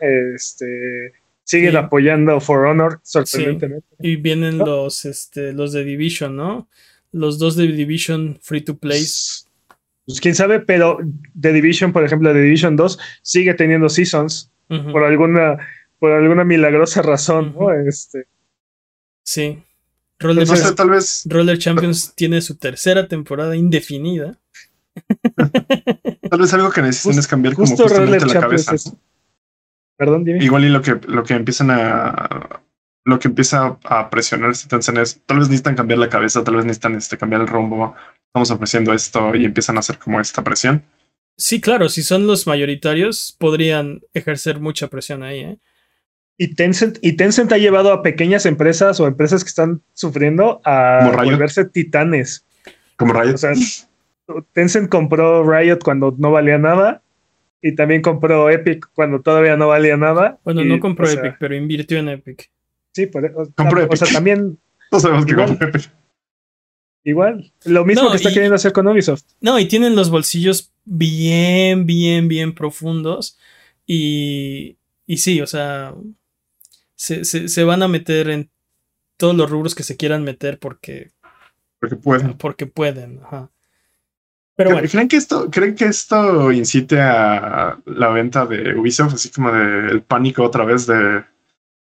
[0.00, 1.12] Este,
[1.44, 3.86] siguen apoyando For Honor, sorprendentemente.
[4.00, 6.68] Y vienen los, este, los de Division, ¿no?
[7.12, 9.02] Los dos de Division Free to Play.
[10.06, 10.98] Pues, quién sabe, pero
[11.40, 15.58] The Division, por ejemplo, The Division 2 sigue teniendo seasons por alguna
[15.98, 17.72] por alguna milagrosa razón, ¿no?
[17.72, 18.26] Este.
[19.22, 19.62] Sí.
[20.18, 21.24] Roller, tal vez.
[21.26, 24.38] Roller Champions tiene su tercera temporada indefinida.
[26.30, 28.74] tal vez algo que necesitan es cambiar como justamente la cabeza.
[29.96, 30.44] Perdón, dime.
[30.44, 32.62] Igual y lo que, lo que empiezan a
[33.06, 36.56] lo que empieza a presionar este Tencent es tal vez necesitan cambiar la cabeza, tal
[36.56, 37.94] vez necesitan este, cambiar el rumbo
[38.26, 40.82] estamos ofreciendo esto y empiezan a hacer como esta presión.
[41.38, 45.40] Sí, claro, si son los mayoritarios, podrían ejercer mucha presión ahí.
[45.40, 45.58] ¿eh?
[46.36, 51.12] Y, Tencent, y Tencent ha llevado a pequeñas empresas o empresas que están sufriendo a
[51.24, 52.44] volverse titanes.
[52.96, 53.36] Como Riot.
[54.52, 57.02] Tencent compró Riot cuando no valía nada
[57.62, 60.38] y también compró Epic cuando todavía no valía nada.
[60.44, 62.50] Bueno, no compró Epic, pero invirtió en Epic.
[62.96, 63.92] Sí, por, compró Epic.
[63.92, 64.58] o sea, también.
[64.90, 65.90] No sabemos que compró Epic.
[67.04, 69.24] Igual, lo mismo que está queriendo hacer con Ubisoft.
[69.40, 73.38] No, y tienen los bolsillos bien, bien, bien profundos.
[73.84, 75.94] Y, y sí, o sea,
[76.94, 78.50] se, se, van a meter en
[79.18, 81.10] todos los rubros que se quieran meter porque...
[81.78, 82.34] Porque pueden.
[82.34, 83.50] Porque pueden, ajá.
[84.56, 84.88] Pero bueno.
[84.90, 89.14] ¿Creen que, esto, ¿Creen que esto incite a la venta de Ubisoft?
[89.14, 91.24] Así como de el pánico otra vez de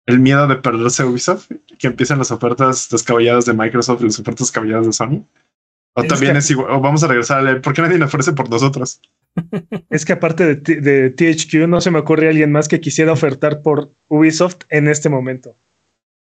[0.06, 4.48] el miedo de perderse Ubisoft, que empiecen las ofertas descabelladas de Microsoft y las ofertas
[4.48, 5.26] descabelladas de Sony.
[5.96, 8.50] O también es igual, o vamos a regresar a ¿por qué nadie le ofrece por
[8.50, 9.00] nosotros?
[9.90, 13.92] Es que aparte de, THQ, no se me ocurre alguien más que quisiera ofertar por
[14.08, 15.58] Ubisoft en este momento.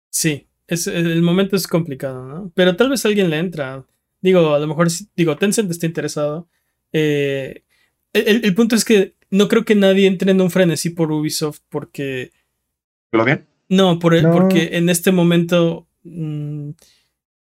[0.09, 2.51] Sí, es, el momento es complicado, ¿no?
[2.55, 3.85] Pero tal vez alguien le entra.
[4.21, 6.47] Digo, a lo mejor, digo, Tencent está interesado.
[6.93, 7.63] Eh,
[8.13, 11.59] el, el, punto es que no creo que nadie entre en un frenesí por Ubisoft
[11.69, 12.31] porque.
[13.11, 13.45] ¿Lo bien?
[13.69, 15.88] No, por, porque en este momento.
[16.04, 16.71] Mm,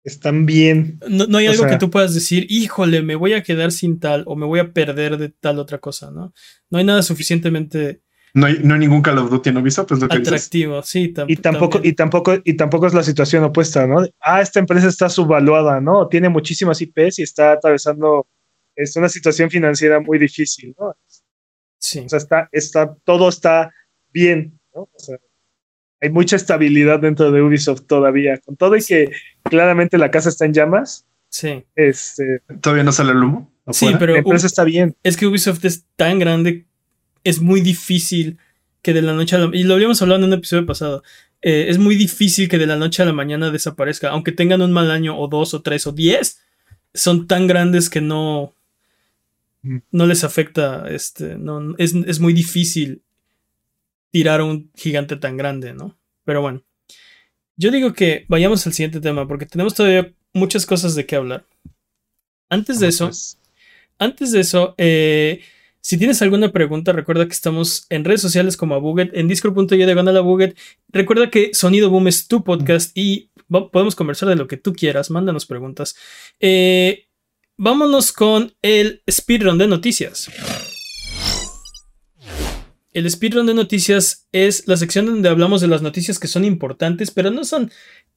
[0.04, 1.00] Están bien.
[1.08, 4.36] No, hay algo que tú puedas decir, híjole, me voy a quedar sin tal o
[4.36, 6.34] me voy a perder de tal otra cosa, ¿no?
[6.70, 8.02] No hay nada suficientemente.
[8.34, 11.14] No hay, no hay ningún Call of Duty en Ubisoft, es lo que Atractivo, sí.
[11.28, 14.06] y tampoco, y tampoco, y tampoco es la situación opuesta, ¿no?
[14.20, 16.08] Ah, esta empresa está subvaluada, ¿no?
[16.08, 18.28] Tiene muchísimas IPs y está atravesando
[18.80, 20.96] es una situación financiera muy difícil, ¿no?
[21.78, 22.00] Sí.
[22.00, 23.74] O sea, está, está, todo está
[24.12, 24.84] bien, ¿no?
[24.84, 25.18] O sea,
[26.02, 29.12] hay mucha estabilidad dentro de Ubisoft todavía, con todo y que
[29.44, 31.06] claramente la casa está en llamas.
[31.30, 31.64] Sí.
[31.76, 33.52] Este, Todavía no sale el humo.
[33.72, 34.96] Sí, pero eso está bien.
[35.04, 36.66] Es que Ubisoft es tan grande,
[37.24, 38.38] es muy difícil
[38.82, 41.04] que de la noche a la y lo habíamos hablado en un episodio pasado.
[41.42, 44.72] Eh, es muy difícil que de la noche a la mañana desaparezca, aunque tengan un
[44.72, 46.42] mal año o dos o tres o diez,
[46.94, 48.54] son tan grandes que no
[49.92, 53.02] no les afecta, este, no, es, es muy difícil
[54.12, 55.98] tirar a un gigante tan grande, ¿no?
[56.26, 56.64] Pero bueno,
[57.58, 61.46] yo digo que vayamos al siguiente tema porque tenemos todavía muchas cosas de qué hablar.
[62.50, 63.40] Antes de eso, pues.
[64.00, 65.42] antes de eso, eh,
[65.82, 69.78] si tienes alguna pregunta, recuerda que estamos en redes sociales como a Buget, en discord.y
[69.78, 70.58] de a Buget.
[70.90, 75.10] Recuerda que Sonido Boom es tu podcast y podemos conversar de lo que tú quieras.
[75.10, 75.96] Mándanos preguntas.
[76.40, 77.08] Eh,
[77.58, 80.30] vámonos con el speedrun de noticias.
[82.92, 87.12] El speedrun de noticias es la sección donde hablamos de las noticias que son importantes,
[87.12, 87.72] pero no son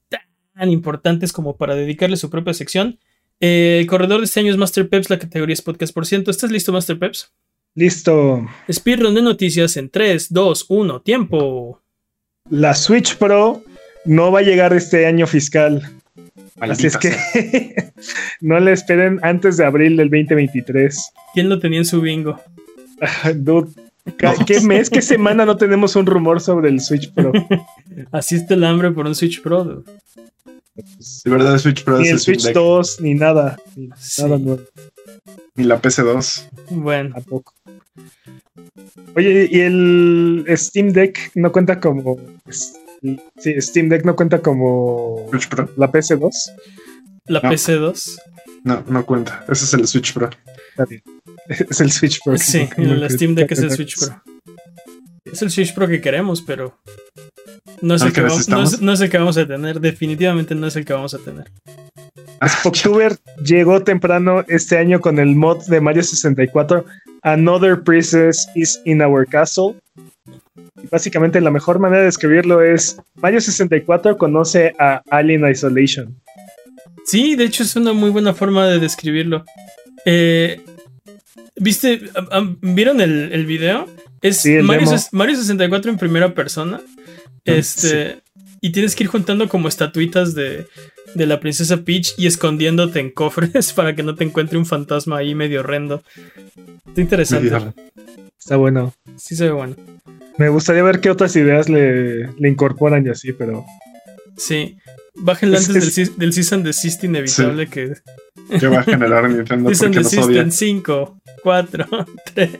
[0.09, 2.99] tan importantes como para dedicarle su propia sección.
[3.39, 6.31] Eh, el corredor de este año es Master Peps, la categoría es podcast por ciento.
[6.31, 7.31] ¿Estás listo, Master Peps?
[7.75, 8.47] Listo.
[8.71, 11.81] Speedrun de noticias en 3, 2, 1, tiempo.
[12.49, 13.63] La Switch Pro
[14.05, 15.81] no va a llegar este año fiscal.
[16.59, 17.13] Así es que
[18.41, 21.11] no le esperen antes de abril del 2023.
[21.33, 22.39] ¿Quién lo tenía en su bingo?
[23.35, 23.71] Dude,
[24.45, 27.31] ¿Qué mes, qué semana no tenemos un rumor sobre el Switch Pro?
[28.11, 29.83] Así está el hambre por un Switch Pro.
[30.75, 33.57] De verdad, el Switch Pro ni el Switch 2, ni nada.
[33.75, 34.61] Ni, nada nuevo.
[35.55, 36.49] ni la PC2.
[36.71, 37.13] Bueno.
[37.13, 37.53] Tampoco.
[39.15, 42.17] Oye, ¿y el Steam Deck no cuenta como.
[42.49, 45.27] Sí, Steam Deck no cuenta como.
[45.29, 45.69] Switch Pro.
[45.77, 46.31] ¿La PC2?
[47.25, 48.17] ¿La PC2?
[48.63, 49.43] No, no cuenta.
[49.49, 50.29] Ese es el Switch Pro.
[51.47, 52.37] Es el Switch Pro.
[52.37, 54.21] Sí, no- el Steam Deck es el Switch Pro.
[55.25, 56.79] Es el Switch Pro que queremos, pero
[57.81, 58.81] no es, ¿Al el que que vamos, no, es, necesitamos?
[58.81, 59.79] no es el que vamos a tener.
[59.81, 61.51] Definitivamente no es el que vamos a tener.
[62.63, 66.85] October llegó temprano este año con el mod de Mario 64
[67.23, 69.75] Another Princess is in our castle.
[70.81, 76.15] Y básicamente la mejor manera de escribirlo es Mario 64 conoce a Alien Isolation.
[77.05, 79.43] Sí, de hecho es una muy buena forma de describirlo.
[80.05, 80.61] Eh,
[81.55, 82.01] ¿Viste?
[82.61, 83.87] ¿Vieron el, el video?
[84.21, 84.97] Es Sí, el Mario, demo.
[84.97, 86.81] ses- Mario 64 en primera persona.
[87.45, 88.19] Este.
[88.61, 90.65] Y tienes que ir juntando como estatuitas de,
[91.13, 95.17] de la princesa Peach y escondiéndote en cofres para que no te encuentre un fantasma
[95.17, 96.01] ahí medio horrendo.
[96.87, 97.49] Está interesante.
[97.51, 97.73] Medio-
[98.39, 98.93] Está bueno.
[99.17, 99.75] Sí se ve bueno.
[100.37, 103.65] Me gustaría ver qué otras ideas le, le incorporan y así, pero
[104.37, 104.77] Sí.
[105.15, 107.93] Bájenlo Es- antes es- del, del cease and desist inevitable que.
[108.59, 111.85] que va a generar Nintendo nos desist en 5, 4,
[112.33, 112.51] 3.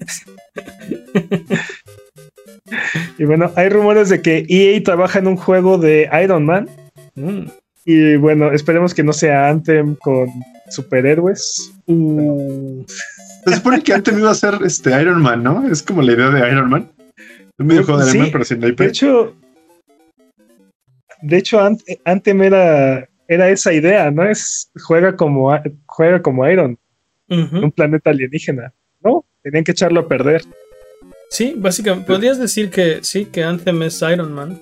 [3.18, 6.70] Y bueno, hay rumores de que EA trabaja en un juego de Iron Man.
[7.16, 7.45] Mm.
[7.86, 10.28] Y bueno, esperemos que no sea Anthem con
[10.70, 11.74] superhéroes.
[11.86, 12.84] Uh,
[13.45, 15.68] Se supone que antes iba a ser este Iron Man, ¿no?
[15.68, 16.91] Es como la idea de Iron Man.
[17.60, 18.78] Un videojuego de Sí, Iron Man, pero sin la IP.
[18.80, 19.36] De hecho,
[21.24, 24.24] de hecho Ant- Anthem era, era esa idea, ¿no?
[24.24, 25.51] Es juega como
[25.86, 26.78] juega como Iron,
[27.30, 29.26] un planeta alienígena, ¿no?
[29.41, 30.43] Tenían que echarlo a perder.
[31.30, 32.05] Sí, básicamente.
[32.07, 34.59] Podrías decir que sí, que Anthem es Iron Man.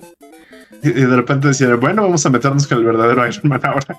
[0.82, 3.98] Y, y de repente decía, bueno, vamos a meternos con el verdadero Iron Man ahora.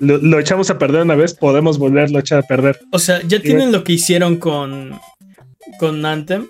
[0.00, 2.80] Lo, lo echamos a perder una vez, podemos volverlo a echar a perder.
[2.90, 4.98] O sea, ya tienen lo que hicieron con,
[5.78, 6.48] con Anthem.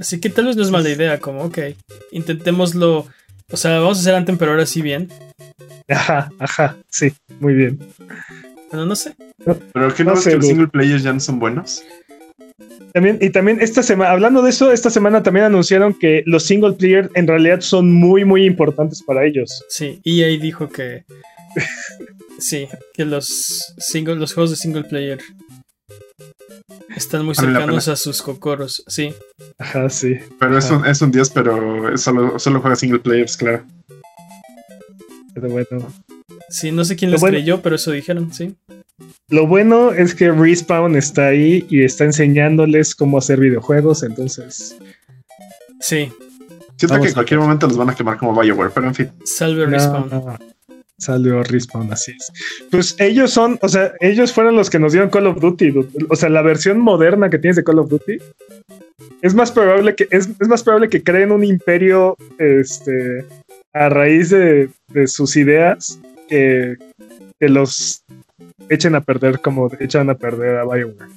[0.00, 1.58] Así que tal vez no es mala idea, como, ok,
[2.10, 3.06] intentémoslo.
[3.52, 5.10] O sea, vamos a hacer Anthem, pero ahora sí bien.
[5.88, 7.78] Ajá, ajá, sí, muy bien.
[8.70, 9.14] Bueno, no sé.
[9.44, 11.82] Pero que No no, es sé, que los single players ya no son buenos.
[12.94, 16.72] También, y también esta semana, hablando de eso, esta semana también anunciaron que los single
[16.72, 19.64] player en realidad son muy, muy importantes para ellos.
[19.68, 21.04] Sí, EA dijo que.
[22.38, 25.18] Sí, que los, single, los juegos de single player
[26.96, 28.82] están muy Vale cercanos a sus cocoros.
[28.86, 29.14] Sí,
[29.58, 30.16] Ajá, sí.
[30.38, 33.64] Pero es un, es un 10, pero es solo, solo juega single players, claro.
[35.34, 35.92] Pero bueno.
[36.48, 38.54] sí, no sé quién Lo les bueno- creyó, pero eso dijeron, sí.
[39.28, 44.76] Lo bueno es que Respawn está ahí y está enseñándoles cómo hacer videojuegos, entonces.
[45.80, 46.12] Sí,
[46.76, 49.12] Siento Vamos que en cualquier momento los van a quemar como Bioware, pero en fin.
[49.24, 50.08] salve no, Respawn.
[50.10, 50.38] no,
[51.00, 52.30] salió Respawn, así es.
[52.70, 55.74] Pues ellos son, o sea, ellos fueron los que nos dieron Call of Duty.
[56.08, 58.18] O sea, la versión moderna que tienes de Call of Duty.
[59.22, 63.24] Es más probable que, es, es más probable que creen un imperio este,
[63.72, 65.98] a raíz de, de sus ideas
[66.28, 66.76] que,
[67.38, 68.04] que los
[68.68, 71.08] echen a perder como echan a perder a Bioware.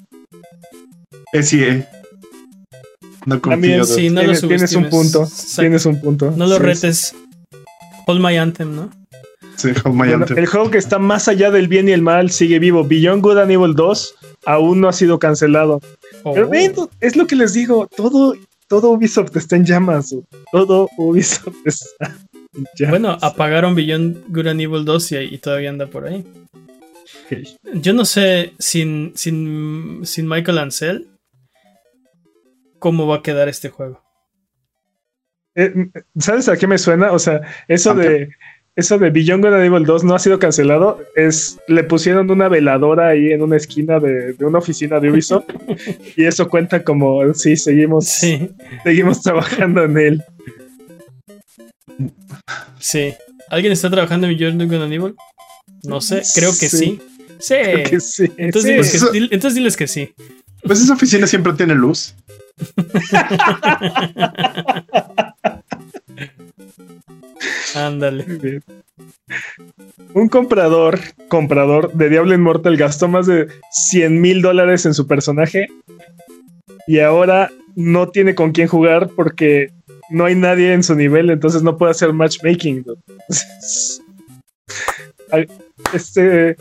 [1.34, 1.88] Es EA.
[3.26, 3.52] No confío.
[3.52, 3.94] También, dude.
[3.94, 5.24] Sí, no lo tienes, tienes un punto.
[5.24, 5.62] Exacto.
[5.62, 6.32] Tienes un punto.
[6.32, 7.16] No lo Sí, retes.
[8.06, 8.90] Hold my anthem, ¿no?
[9.56, 12.84] Sí, Bueno, el juego que está más allá del bien y el mal sigue vivo.
[12.84, 15.80] Beyond Good and Evil 2 aún no ha sido cancelado.
[16.34, 16.50] Pero Oh.
[16.50, 17.88] ven, es lo que les digo.
[17.96, 18.36] Todo,
[18.68, 20.16] todo Ubisoft está en llamas.
[20.52, 22.16] Todo Ubisoft está
[22.54, 22.90] en llamas.
[22.90, 26.26] Bueno, apagaron Beyond Good and Evil 2 y, y todavía anda por ahí.
[27.74, 31.08] Yo no sé, sin, sin, sin Michael Ansel,
[32.80, 34.02] cómo va a quedar este juego.
[35.56, 35.74] Eh,
[36.18, 37.12] ¿Sabes a qué me suena?
[37.12, 38.30] O sea, eso de
[38.76, 41.00] eso de Beyond Good and Evil 2 no ha sido cancelado.
[41.16, 45.46] Es le pusieron una veladora ahí en una esquina de, de una oficina de Ubisoft
[46.18, 48.50] y eso cuenta como sí seguimos Sí,
[48.84, 50.24] seguimos trabajando en él.
[52.80, 53.14] sí.
[53.50, 55.16] ¿Alguien está trabajando en Beyond Good and Evil?
[55.84, 57.00] No sé, creo que sí.
[57.00, 57.00] Sí.
[57.40, 57.56] Sí.
[57.62, 58.32] Creo que sí.
[58.38, 58.72] Entonces, Sí.
[58.72, 60.14] diles que, Eso- dil- entonces diles que sí.
[60.64, 62.16] Pues esa oficina siempre tiene luz.
[67.76, 68.62] Ándale.
[70.14, 75.68] Un comprador, comprador de Diablo Immortal gastó más de 100 mil dólares en su personaje
[76.88, 79.72] y ahora no tiene con quién jugar porque
[80.10, 82.86] no hay nadie en su nivel, entonces no puede hacer matchmaking.
[85.92, 86.56] Este,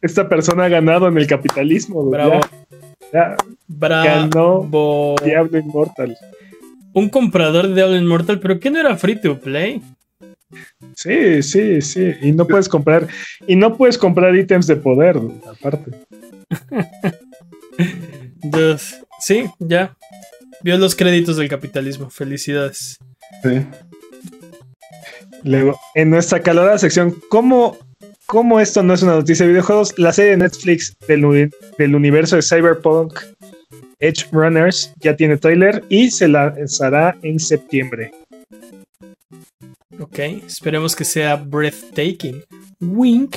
[0.00, 2.04] esta persona ha ganado en el capitalismo.
[2.04, 2.10] ¿no?
[2.10, 2.40] Bravo.
[3.12, 3.36] Ya, ya,
[3.66, 5.16] Bravo.
[5.24, 6.16] Diablo Immortal.
[6.96, 9.82] Un comprador de Diablo Immortal, pero que no era free to play.
[10.94, 12.14] Sí, sí, sí.
[12.22, 13.06] Y no puedes comprar,
[13.46, 15.90] y no puedes comprar ítems de poder, aparte.
[18.42, 18.80] Dude.
[19.20, 19.94] Sí, ya.
[20.62, 22.08] Vio los créditos del capitalismo.
[22.08, 22.96] Felicidades.
[23.42, 23.66] Sí.
[25.44, 27.76] Luego, en nuestra calorada sección, ¿cómo
[28.24, 32.36] como esto no es una noticia de videojuegos, la serie de Netflix del, del universo
[32.36, 33.20] de Cyberpunk
[33.98, 38.12] Edge Runners ya tiene trailer y se lanzará en septiembre.
[39.98, 42.42] Ok, esperemos que sea breathtaking.
[42.80, 43.36] Wink.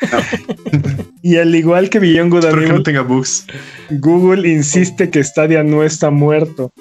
[1.22, 3.46] y al igual que Beyond Good que no tenga bugs.
[3.90, 6.72] Google insiste que Stadia no está muerto.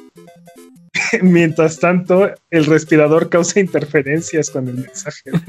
[1.22, 5.32] Mientras tanto, el respirador causa interferencias con el mensaje.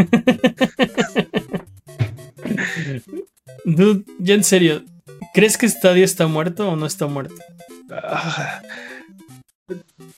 [3.64, 4.82] Dude, ya en serio,
[5.33, 7.35] ¿crees que Stadia está muerto o no está muerto?
[7.91, 8.62] Ah,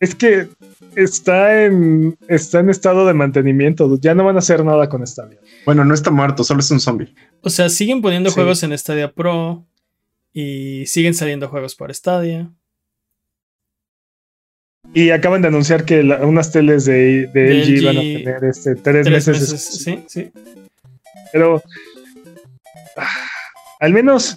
[0.01, 0.49] es que
[0.97, 3.99] está en, está en estado de mantenimiento.
[4.01, 5.39] Ya no van a hacer nada con Stadia.
[5.65, 7.15] Bueno, no está muerto, solo es un zombie.
[7.41, 9.65] O sea, siguen poniendo juegos en Stadia Pro
[10.33, 12.51] y siguen saliendo juegos por Stadia.
[14.93, 19.81] Y acaban de anunciar que unas teles de, LG, van a tener este, tres, meses.
[19.83, 20.31] sí, sí.
[21.33, 21.62] Pero
[22.97, 23.09] ah,
[23.81, 24.37] al menos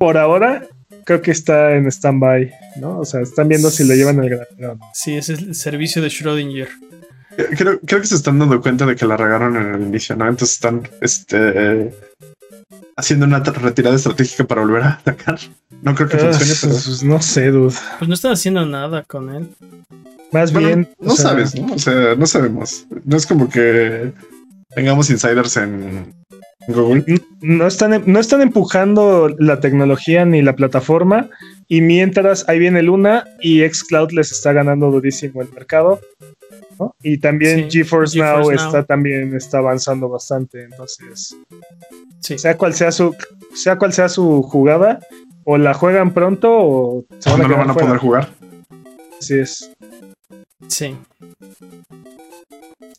[0.00, 0.66] por ahora
[1.04, 3.00] creo que está en stand-by, ¿no?
[3.00, 4.78] O sea, están viendo si lo llevan al granero.
[4.94, 6.68] Sí, ese es el servicio de Schrödinger.
[7.56, 10.26] Creo, que se están dando cuenta de que la regaron en el inicio, ¿no?
[10.26, 11.92] Entonces están este,
[12.96, 15.38] haciendo una retirada estratégica para volver a atacar.
[15.82, 16.72] No creo que ah, funcione, pero.
[16.72, 17.74] Pues, no sé, dude.
[17.98, 19.50] Pues no están haciendo nada con él.
[20.32, 20.88] Más bien.
[20.98, 21.74] No sabes, ¿no?
[21.74, 22.86] O sea, no sabemos.
[23.04, 24.12] No es como que
[24.74, 26.14] tengamos insiders en,
[27.40, 31.30] no están, no están empujando la tecnología ni la plataforma.
[31.68, 36.00] Y mientras ahí viene Luna y Xcloud les está ganando durísimo el mercado.
[37.02, 40.64] Y también GeForce, Now, está también está avanzando bastante.
[40.64, 41.36] Entonces,
[42.20, 43.14] sea cual sea su,
[43.54, 44.98] sea cual sea su jugada,
[45.44, 48.28] o la juegan pronto o se van no van a poder jugar.
[49.18, 49.70] Así es.
[50.68, 50.96] Sí.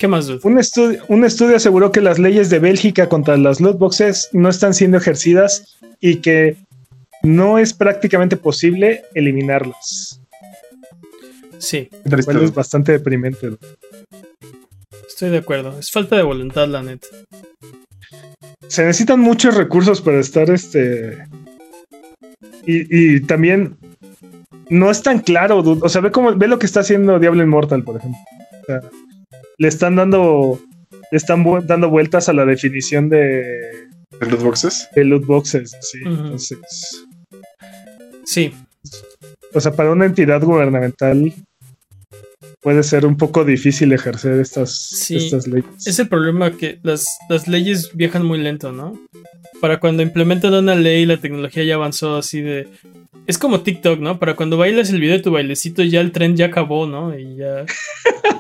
[0.02, 0.28] ¿Qué más?
[0.28, 4.50] Un, estudio, un estudio aseguró que las leyes de Bélgica contra las loot boxes no
[4.50, 6.58] están siendo ejercidas y que
[7.22, 10.20] no es prácticamente posible eliminarlas.
[11.60, 11.88] Sí.
[12.04, 13.52] es bastante deprimente.
[15.08, 15.78] Estoy de acuerdo.
[15.78, 17.06] Es falta de voluntad, la net.
[18.70, 21.28] Se necesitan muchos recursos para estar este.
[22.66, 23.78] Y, también
[24.68, 27.84] no es tan claro, O sea, ve, cómo, ve lo que está haciendo Diablo Immortal,
[27.84, 28.20] por ejemplo.
[28.64, 28.82] O sea,
[29.62, 30.60] le están dando
[31.12, 33.44] le están dando vueltas a la definición de
[34.20, 34.90] ¿De loot boxes?
[34.96, 36.00] De loot boxes, sí.
[36.04, 36.60] Entonces.
[38.26, 38.54] Sí.
[39.54, 41.32] O sea, para una entidad gubernamental
[42.60, 45.70] puede ser un poco difícil ejercer estas, estas leyes.
[45.86, 49.00] Es el problema que las, las leyes viajan muy lento, ¿no?
[49.60, 52.68] Para cuando implementan una ley, la tecnología ya avanzó así de.
[53.28, 54.20] Es como TikTok, ¿no?
[54.20, 57.18] Para cuando bailas el video de tu bailecito, ya el tren ya acabó, ¿no?
[57.18, 57.66] Y ya.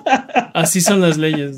[0.54, 1.58] Así son las leyes,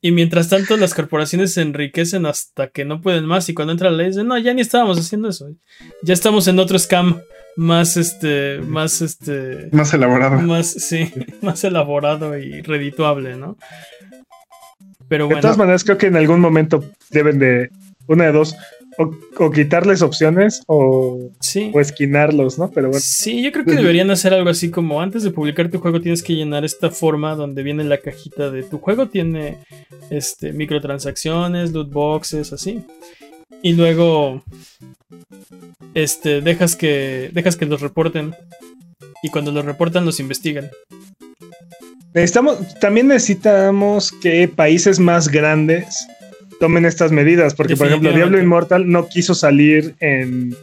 [0.00, 3.48] Y mientras tanto, las corporaciones se enriquecen hasta que no pueden más.
[3.48, 5.50] Y cuando entra la ley, dicen, no, ya ni estábamos haciendo eso.
[6.02, 7.20] Ya estamos en otro scam
[7.56, 9.68] más, este, más, este.
[9.72, 10.40] Más elaborado.
[10.40, 11.12] Más, sí,
[11.42, 13.56] más elaborado y redituable, ¿no?
[15.08, 15.36] Pero bueno.
[15.36, 17.70] De todas maneras, creo que en algún momento deben de.
[18.06, 18.54] Una de dos
[18.98, 21.30] o, quitarles opciones o,
[21.72, 22.70] o, esquinarlos, ¿no?
[22.70, 23.00] Pero bueno.
[23.02, 26.22] Sí, yo creo que deberían hacer algo así como antes de publicar tu juego tienes
[26.22, 29.58] que llenar esta forma donde viene la cajita de tu juego tiene
[30.10, 32.82] este microtransacciones, loot boxes, así.
[33.62, 34.42] Y luego
[35.94, 38.34] este dejas que dejas que los reporten
[39.22, 40.70] y cuando los reportan los investigan.
[42.12, 46.06] Necesitamos, también necesitamos que países más grandes
[46.60, 50.56] tomen estas medidas, porque por ejemplo Diablo Immortal no quiso salir en,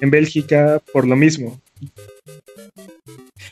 [0.00, 1.60] en Bélgica por lo mismo.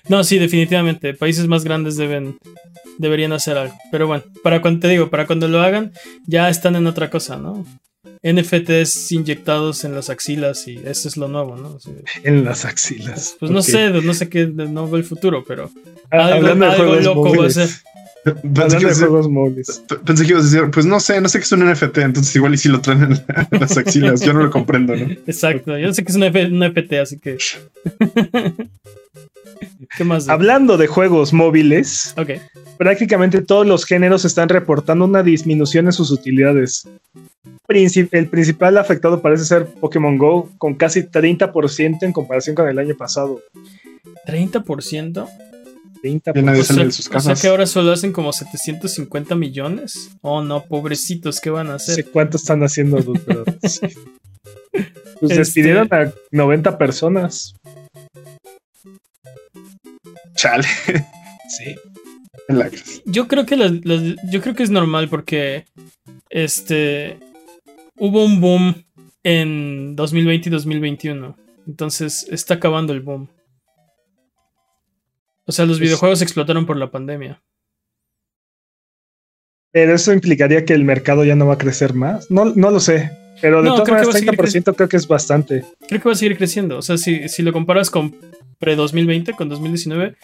[0.08, 1.14] No, sí, definitivamente.
[1.14, 2.38] Países más grandes deben
[2.98, 3.74] deberían hacer algo.
[3.90, 5.92] Pero bueno, para cuando te digo, para cuando lo hagan,
[6.26, 7.64] ya están en otra cosa, ¿no?
[8.22, 11.78] NFTs inyectados en las axilas y eso es lo nuevo, ¿no?
[12.24, 13.36] en las axilas.
[13.38, 15.70] Pues no sé, no sé qué no veo el futuro, pero
[16.10, 17.68] ah, algo, loco va a ser.
[18.24, 18.86] Pensé que,
[20.04, 22.34] pensé que, ibas a decir, pues no sé, no sé qué es un NFT, entonces
[22.36, 25.06] igual y si lo traen en, las axilas, yo no lo comprendo, ¿no?
[25.26, 27.38] Exacto, yo no sé qué es un, NFT, así que...
[29.96, 30.28] ¿Qué más?
[30.28, 32.14] Hablando de juegos móviles,
[32.76, 36.86] prácticamente todos los géneros están reportando una disminución en sus utilidades.
[37.68, 42.96] el principal afectado parece ser Pokémon Go, con casi 30% en comparación con el año
[42.96, 43.40] pasado.
[44.26, 45.28] ¿30%?
[46.00, 47.32] 30 nadie sale de sus casas.
[47.32, 50.10] O sea que ahora solo hacen como 750 millones.
[50.22, 51.98] Oh no, pobrecitos, ¿qué van a hacer?
[51.98, 53.44] No sé cuánto están haciendo, pero
[55.20, 57.54] Pues este despidieron a 90 personas.
[60.34, 60.66] Chale.
[61.48, 61.74] Sí.
[63.06, 63.56] Yo creo que
[64.30, 65.64] yo creo que es normal porque
[66.28, 67.18] este,
[67.96, 68.84] hubo un boom
[69.22, 71.36] en 2020 y 2021.
[71.66, 73.28] Entonces está acabando el boom.
[75.48, 77.42] O sea, los Pues- videojuegos explotaron por la pandemia.
[79.72, 82.30] Pero eso implicaría que el mercado ya no va a crecer más.
[82.30, 83.10] No, no lo sé.
[83.40, 85.64] Pero de No, todas maneras, va a seguir 30% creo que es bastante.
[85.88, 86.78] Creo que va a seguir creciendo.
[86.78, 88.14] O sea, si, si lo comparas con
[88.58, 90.16] pre-2020, con 2019,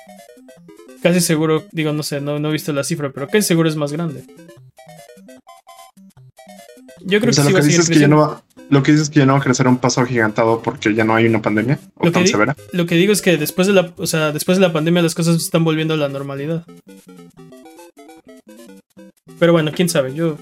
[1.03, 3.77] casi seguro, digo, no sé, no, no he visto la cifra, pero casi seguro es
[3.77, 4.25] más grande.
[7.05, 8.83] Yo creo O sea, que sí lo que dices es que ya no va, lo
[8.83, 11.15] que dices es que ya no va a crecer un paso agigantado porque ya no
[11.15, 12.57] hay una pandemia o Lo que tan severa.
[12.73, 15.15] Lo que digo es que después de la, o sea, después de la pandemia las
[15.15, 16.65] cosas están volviendo a la normalidad.
[19.39, 20.39] Pero bueno, quién sabe, yo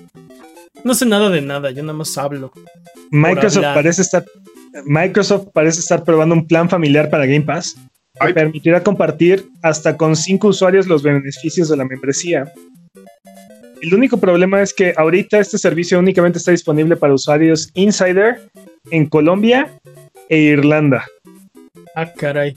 [0.84, 2.52] no sé nada de nada, yo nada más hablo.
[3.10, 4.24] Microsoft parece estar.
[4.84, 8.34] Microsoft parece estar probando un plan familiar para Game Pass que Ay.
[8.34, 12.52] permitirá compartir hasta con cinco usuarios los beneficios de la membresía.
[13.82, 18.40] El único problema es que ahorita este servicio únicamente está disponible para usuarios Insider
[18.92, 19.72] en Colombia
[20.28, 21.04] e Irlanda.
[21.96, 22.54] Ah, caray.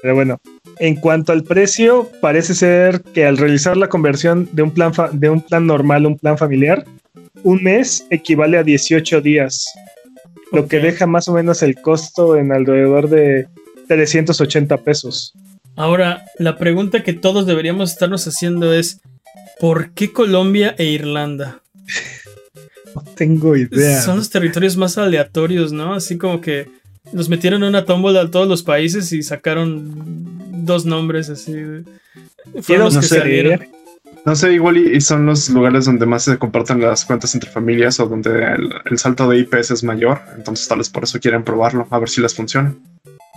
[0.00, 0.40] Pero bueno,
[0.78, 5.28] en cuanto al precio, parece ser que al realizar la conversión de un plan, de
[5.28, 6.86] un plan normal a un plan familiar,
[7.42, 9.66] un mes equivale a 18 días,
[10.50, 13.46] lo que deja más o menos el costo en alrededor de
[13.86, 15.34] 380 pesos.
[15.76, 19.00] Ahora, la pregunta que todos deberíamos estarnos haciendo es
[19.62, 21.62] ¿por qué Colombia e Irlanda?
[22.94, 24.02] No tengo idea.
[24.02, 25.94] Son los territorios más aleatorios, ¿no?
[25.94, 26.68] Así como que
[27.10, 31.54] los metieron en una tómbola a todos los países y sacaron dos nombres así.
[32.60, 33.60] Fueron los no que sé, salieron.
[34.26, 37.48] No sé, igual y, y son los lugares donde más se comparten las cuentas entre
[37.48, 40.20] familias o donde el, el salto de IPs es mayor.
[40.36, 42.74] Entonces tal vez por eso quieren probarlo, a ver si les funciona.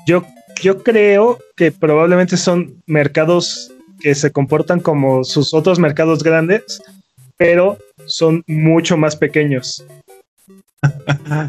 [0.05, 0.25] Yo,
[0.61, 3.71] yo creo que probablemente son mercados
[4.05, 6.79] que se comportan como sus otros mercados grandes,
[7.37, 9.83] pero son mucho más pequeños.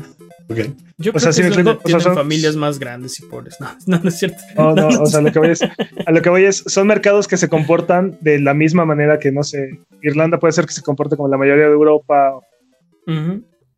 [0.99, 3.57] Yo O creo sea, que es me o sea, son- familias más grandes y pobres.
[3.61, 4.39] No, no, no es cierto.
[4.57, 7.29] No, no, o sea, lo que voy es, a lo que voy es, son mercados
[7.29, 10.81] que se comportan de la misma manera que, no sé, Irlanda puede ser que se
[10.81, 12.41] comporte como la mayoría de Europa.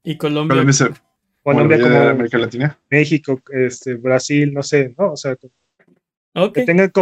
[0.05, 0.55] Y Colombia.
[0.55, 0.91] Colombia se-
[1.43, 1.61] como
[2.11, 2.79] América Latina.
[2.91, 5.15] México, este, Brasil, no sé, ¿no?
[5.15, 5.35] O sea,
[6.53, 6.93] Que tengan,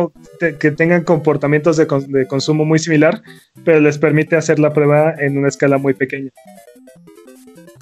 [0.58, 3.22] que tengan comportamientos de, de consumo muy similar,
[3.64, 6.30] pero les permite hacer la prueba en una escala muy pequeña.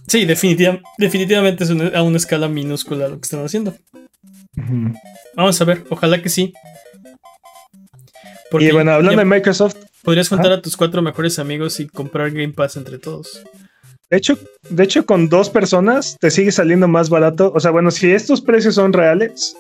[0.07, 3.75] Sí, definitiva- definitivamente es una- a una escala minúscula lo que están haciendo.
[5.35, 6.53] Vamos a ver, ojalá que sí.
[8.51, 10.57] Porque y bueno, hablando de Microsoft, podrías juntar Ajá.
[10.57, 13.43] a tus cuatro mejores amigos y comprar Game Pass entre todos.
[14.11, 14.39] de hecho,
[14.69, 17.51] de hecho, con dos personas te sigue saliendo más barato.
[17.53, 19.57] O sea, bueno, si estos precios son reales,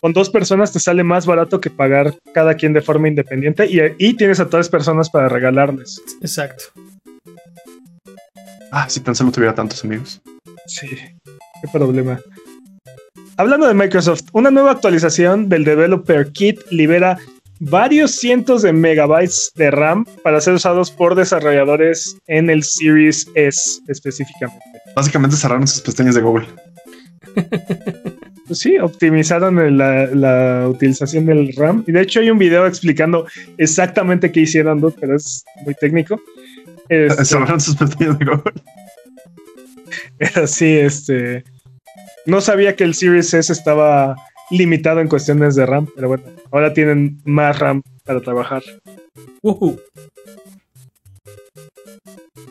[0.00, 3.80] con dos personas te sale más barato que pagar cada quien de forma independiente y,
[3.98, 6.00] y tienes a todas personas para regalarles.
[6.20, 6.64] Exacto.
[8.70, 10.20] Ah, si tan solo tuviera tantos amigos.
[10.66, 12.20] Sí, qué problema.
[13.38, 17.18] Hablando de Microsoft, una nueva actualización del Developer Kit libera
[17.60, 23.80] varios cientos de megabytes de RAM para ser usados por desarrolladores en el Series S
[23.88, 24.64] específicamente.
[24.94, 26.46] Básicamente cerraron sus pestañas de Google.
[28.46, 31.84] Pues sí, optimizaron la, la utilización del RAM.
[31.86, 33.26] Y de hecho hay un video explicando
[33.58, 36.20] exactamente qué hicieron, dude, pero es muy técnico.
[36.88, 38.52] Este, Cerraron sus pestañas de Google.
[40.18, 41.44] Pero sí, este.
[42.24, 44.16] No sabía que el Series S estaba
[44.50, 48.62] limitado en cuestiones de RAM, pero bueno, ahora tienen más RAM para trabajar.
[49.42, 49.78] Ujú.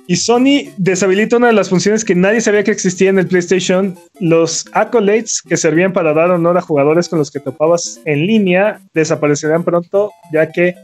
[0.07, 3.95] Y Sony deshabilita una de las funciones que nadie sabía que existía en el PlayStation.
[4.19, 8.81] Los accolades que servían para dar honor a jugadores con los que topabas en línea
[8.93, 10.75] desaparecerán pronto, ya que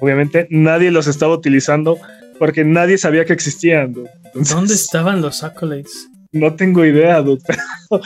[0.00, 1.98] obviamente nadie los estaba utilizando
[2.38, 3.92] porque nadie sabía que existían.
[3.92, 4.10] dude.
[4.26, 6.08] Entonces, ¿Dónde estaban los accolades?
[6.32, 7.42] No tengo idea, dude,
[7.88, 8.02] pero,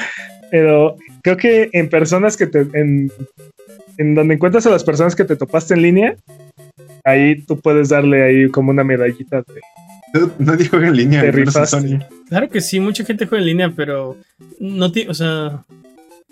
[0.50, 2.60] pero creo que en personas que te.
[2.74, 3.10] En,
[3.96, 6.16] en donde encuentras a las personas que te topaste en línea,
[7.04, 9.60] ahí tú puedes darle ahí como una medallita de.
[10.38, 11.20] Nadie juega en línea.
[11.22, 11.66] Te rifaste.
[11.80, 11.98] Sony.
[12.28, 14.16] Claro que sí, mucha gente juega en línea, pero
[14.60, 15.64] no tiene, o sea,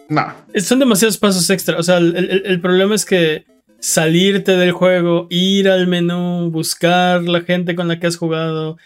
[0.09, 0.33] No.
[0.57, 1.79] son demasiados pasos extra.
[1.79, 3.45] O sea, el, el- el problema es que
[3.79, 8.79] salirte del juego, ir al menú, buscar la gente con la que has jugado,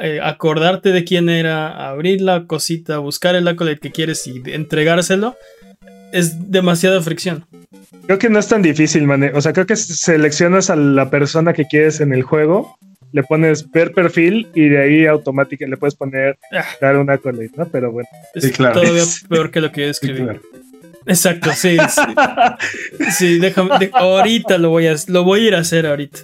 [0.00, 5.36] eh, acordarte de quién era, abrir la cosita, buscar el accolade que quieres y entregárselo,
[6.12, 7.44] es demasiada fricción.
[8.06, 9.30] Creo que no es tan difícil, man.
[9.34, 12.78] O sea, creo que seleccionas a la persona que quieres en el juego,
[13.12, 16.64] le pones ver perfil y de ahí automáticamente le puedes poner Ah.
[16.80, 17.66] dar una accolade, ¿no?
[17.68, 18.08] Pero bueno.
[18.34, 18.80] Es Sí, claro.
[18.80, 20.22] todavía peor que lo que yo Sí, escribí.
[20.22, 20.40] claro.
[21.06, 21.76] Exacto, sí.
[22.98, 23.78] Sí, Sí, déjame.
[23.78, 26.20] de- ahorita lo voy a lo voy a ir a hacer ahorita.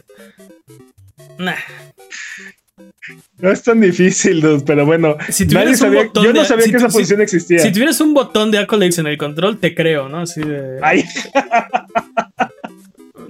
[1.38, 1.54] Nah.
[3.38, 5.16] No es tan difícil, dude, pero bueno.
[5.28, 7.58] Si nadie tuvieras un sabía, botón yo no de- sabía que esa si- función existía.
[7.58, 10.18] Si tuvieras un botón de accolades en el control, te creo, ¿no?
[10.20, 10.78] Así de.
[10.82, 11.04] Ay,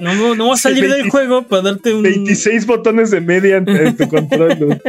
[0.02, 2.02] No, no, voy a salir del 20 juego para darte un.
[2.02, 4.82] 26 botones de media en, tu control, dude.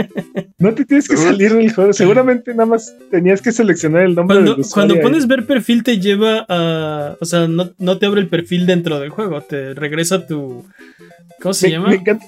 [0.57, 1.93] No te tienes que salir del juego.
[1.93, 5.01] Seguramente nada más tenías que seleccionar el nombre Cuando, del cuando ahí.
[5.01, 7.15] pones ver perfil te lleva a...
[7.19, 10.65] O sea, no, no te abre el perfil dentro del juego, te regresa tu...
[11.39, 11.89] ¿Cómo se me, llama?
[11.89, 12.25] me encanta,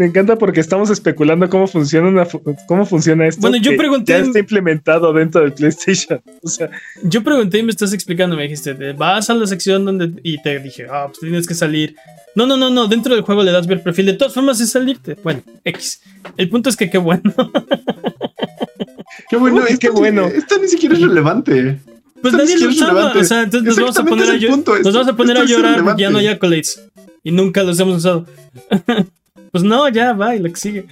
[0.00, 3.42] me encanta porque estamos especulando cómo funciona una fu- cómo funciona esto.
[3.42, 6.20] Bueno, yo que pregunté- Ya está implementado dentro del PlayStation.
[6.42, 6.70] O sea,
[7.02, 10.12] Yo pregunté y me estás explicando, me dijiste, te vas a la sección donde...
[10.22, 11.94] Y te dije, ah, pues tienes que salir.
[12.34, 14.06] No, no, no, no, dentro del juego le das ver perfil.
[14.06, 15.16] De todas formas es salirte.
[15.22, 16.00] Bueno, X.
[16.38, 17.34] El punto es que qué bueno.
[19.28, 20.26] Qué bueno, esto qué ni- bueno.
[20.26, 21.78] Esto ni siquiera es relevante.
[22.20, 22.92] Pues Esto ni nadie lo siquiera es usaba.
[22.92, 23.18] relevante.
[23.20, 25.08] O sea, entonces nos vamos a poner a, es el llo- punto, nos esto- vamos
[25.12, 26.82] a poner a es llorar porque ya no hay accolades.
[27.22, 28.26] Y nunca los hemos usado.
[29.50, 30.86] pues no, ya, va, y lo que sigue.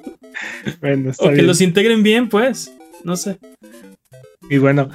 [0.80, 2.72] bueno, está O que los integren bien, pues.
[3.04, 3.38] No sé.
[4.48, 4.90] Y bueno,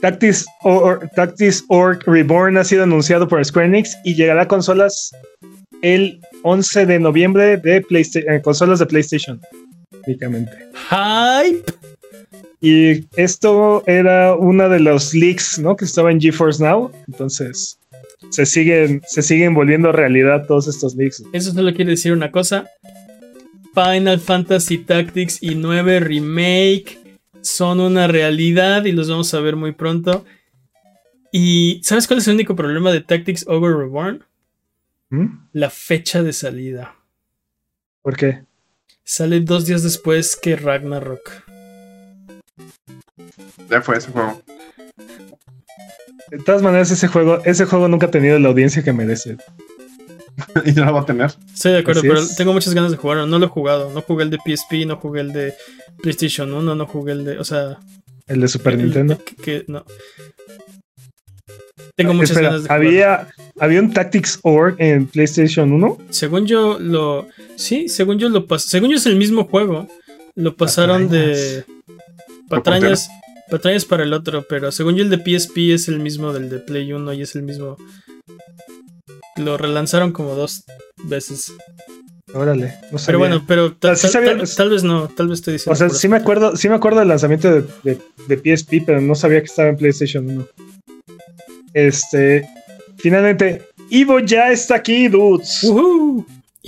[0.00, 5.10] Tactics, or, Tactics Org Reborn ha sido anunciado por Square Enix y llegará a consolas
[5.82, 9.40] el 11 de noviembre de PlayStation, consolas de PlayStation.
[10.06, 10.52] Únicamente.
[10.90, 11.64] Hype.
[12.60, 15.76] Y esto era una de los leaks, ¿no?
[15.76, 16.90] Que estaba en GeForce Now.
[17.06, 17.78] Entonces,
[18.30, 21.24] se siguen, se siguen volviendo realidad todos estos leaks.
[21.32, 22.66] Eso solo quiere decir una cosa.
[23.74, 26.98] Final Fantasy Tactics y 9 Remake
[27.42, 30.24] son una realidad y los vamos a ver muy pronto.
[31.30, 34.24] Y ¿sabes cuál es el único problema de Tactics Ogre Reborn?
[35.10, 35.48] ¿Mm?
[35.52, 36.96] La fecha de salida.
[38.02, 38.44] ¿Por qué?
[39.04, 41.44] Sale dos días después que Ragnarok.
[43.70, 44.42] Ya fue ese juego.
[46.30, 49.36] De todas maneras, ese juego, ese juego nunca ha tenido la audiencia que merece.
[50.66, 51.32] y no lo va a tener.
[51.54, 52.36] Estoy de acuerdo, Así pero es.
[52.36, 53.26] tengo muchas ganas de jugarlo.
[53.26, 53.90] No lo he jugado.
[53.92, 55.54] No jugué el de PSP, no jugué el de
[56.02, 57.38] PlayStation 1, no jugué el de.
[57.38, 57.78] O sea,
[58.26, 59.18] El de Super el- Nintendo.
[59.24, 59.84] que- que- no.
[61.94, 62.88] Tengo muchas Espera, ganas de jugarlo.
[62.88, 65.98] había, había un Tactics Org en PlayStation 1.
[66.10, 67.28] Según yo lo.
[67.56, 68.68] Sí, según yo lo pasé.
[68.68, 69.88] Según yo es el mismo juego.
[70.34, 71.64] Lo pasaron de.
[72.50, 73.08] Patrañas.
[73.50, 76.58] Patrañas para el otro, pero según yo el de PSP es el mismo del de
[76.58, 77.76] Play 1 y es el mismo.
[79.36, 80.64] Lo relanzaron como dos
[81.04, 81.52] veces.
[82.34, 85.72] Órale, no Pero bueno, pero sí sabía- tal, tal vez no, tal vez estoy diciendo.
[85.74, 89.00] O sea, sí me acuerdo, sí me acuerdo del lanzamiento de, de- de PSP, pero
[89.00, 90.46] no sabía que estaba en PlayStation 1.
[91.72, 92.48] Este,
[92.98, 95.62] finalmente, Ivo ya está aquí, dudes.
[95.62, 95.68] Y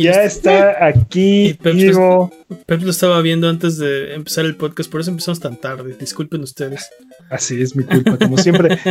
[0.05, 0.27] ya este-
[0.57, 2.31] está aquí, Pep Ivo.
[2.67, 5.97] Pep lo estaba viendo antes de empezar el podcast, por eso empezamos tan tarde.
[5.99, 6.89] Disculpen ustedes.
[7.31, 8.79] Así es mi culpa, como siempre.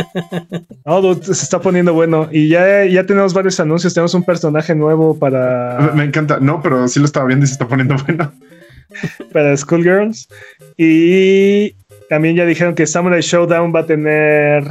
[0.84, 2.28] No, dude, se está poniendo bueno.
[2.32, 3.92] Y ya, ya tenemos varios anuncios.
[3.92, 6.38] Tenemos un personaje nuevo Me- para, Me encanta.
[6.40, 8.32] No, pero sí lo estaba viendo y se está poniendo bueno.
[9.32, 10.28] para Schoolgirls.
[10.78, 11.72] Y
[12.08, 14.64] también ya dijeron que Samurai Showdown va a tener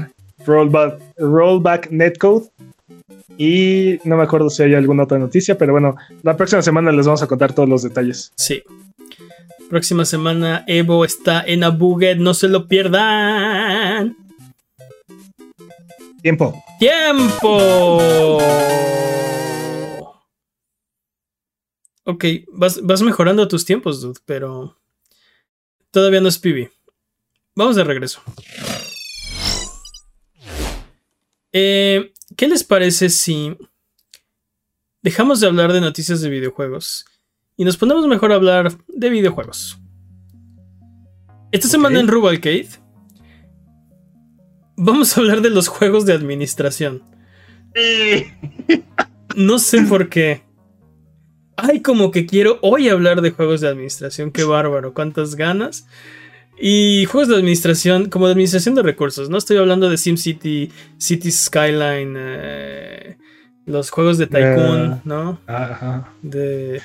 [0.46, 2.46] rollback, rollback netcode.
[3.36, 7.06] Y no me acuerdo si hay alguna otra noticia, pero bueno, la próxima semana les
[7.06, 8.32] vamos a contar todos los detalles.
[8.36, 8.64] Sí.
[9.70, 14.16] Próxima semana Evo está en Abuget, no se lo pierdan.
[16.22, 16.64] Tiempo.
[16.80, 18.38] ¡Tiempo!
[22.06, 24.78] Ok, vas, vas mejorando tus tiempos, dude, pero
[25.92, 26.72] todavía no es PB.
[27.56, 28.22] Vamos de regreso.
[31.52, 33.58] Eh, ¿Qué les parece si
[35.02, 37.06] dejamos de hablar de noticias de videojuegos
[37.58, 39.80] y nos ponemos mejor a hablar de videojuegos?
[41.52, 41.72] Esta Ok.
[41.72, 42.70] semana en Rubalcade
[44.76, 47.04] vamos a hablar de los juegos de administración.
[49.36, 50.44] No sé por qué.
[51.56, 54.32] Ay, como que quiero hoy hablar de juegos de administración.
[54.32, 55.88] Qué bárbaro, cuántas ganas.
[56.60, 59.30] Y juegos de administración, como de administración de recursos.
[59.30, 63.18] No estoy hablando de SimCity, City Skyline, eh,
[63.66, 65.02] los juegos de Tycoon, Eh.
[65.06, 65.40] ¿no?
[65.46, 66.12] Ajá.
[66.22, 66.82] De.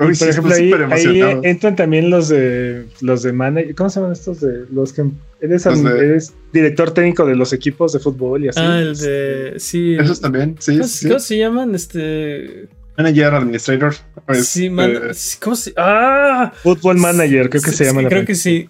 [0.00, 1.40] Uy, sí, Por ejemplo, ahí, súper ahí emocionado.
[1.44, 3.74] entran también los de los de manager.
[3.74, 5.04] ¿Cómo se llaman estos de los que
[5.40, 8.60] eres, Los de- eres director técnico de los equipos de fútbol y así?
[8.62, 9.54] Ah, el de.
[9.58, 9.96] Sí.
[9.98, 10.72] Esos también, sí.
[10.76, 11.08] ¿Cómo, sí.
[11.08, 11.74] cómo se llaman?
[11.74, 12.68] Este.
[12.98, 13.94] Manager Administrator.
[14.26, 15.72] pues, sí, man- eh, ¿Cómo se.?
[15.76, 16.52] ¡Ah!
[16.62, 18.68] Fútbol manager, creo que Sí, se llama sí, la Creo que sí.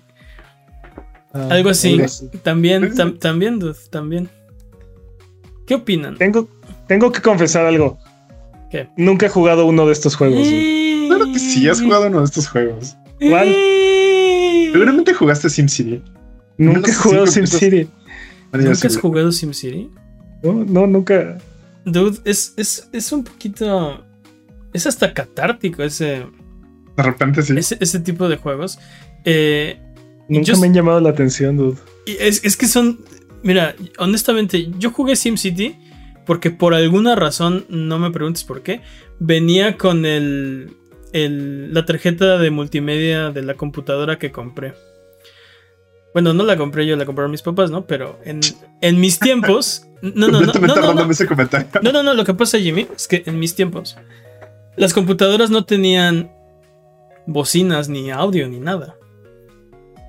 [1.33, 1.99] Ah, Algo así.
[2.43, 4.29] También, tam- también, dude, también.
[5.67, 6.17] ¿Qué opinan?
[6.17, 6.49] Tengo,
[6.87, 7.99] tengo que confesar algo.
[8.71, 8.89] ¿Qué?
[8.97, 10.39] Nunca he jugado uno de estos juegos.
[10.49, 11.07] dude.
[11.09, 12.97] Claro que sí, has jugado uno de estos juegos.
[13.21, 13.55] ¿Cuál?
[14.73, 16.03] Seguramente jugaste SimCity.
[16.59, 17.89] Nunca he jugado SimCity.
[18.53, 19.91] ¿Nunca has Sim- jugado SimCity?
[20.43, 21.39] No, no, nunca.
[21.85, 24.05] Dude, es, es, es un poquito.
[24.73, 26.27] Es hasta catártico ese.
[26.97, 27.55] De repente sí.
[27.57, 28.79] Ese, ese tipo de juegos.
[29.25, 29.81] Eh,
[30.29, 31.77] Nunca yo- me han llamado la atención, dude.
[32.07, 33.01] y es, es que son.
[33.43, 35.77] Mira, honestamente, yo jugué SimCity
[36.27, 38.83] porque por alguna razón, no me preguntes por qué,
[39.19, 40.71] venía con el,
[41.13, 44.75] el- la tarjeta de multimedia de la computadora que compré.
[46.13, 47.87] Bueno, no la compré yo, la compraron mis papás, ¿no?
[47.87, 48.41] Pero en,
[48.81, 49.85] en mis tiempos.
[50.03, 51.69] No, no, no, no, no, no, ese comentario.
[51.83, 53.97] no, no, no, lo que pasa, Jimmy, es que en mis tiempos
[54.77, 56.31] las computadoras no tenían
[57.27, 58.97] bocinas, ni audio, ni nada.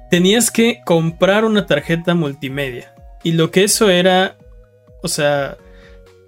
[0.10, 2.94] Tenías que comprar una tarjeta multimedia.
[3.24, 4.38] Y lo que eso era,
[5.04, 5.58] o sea,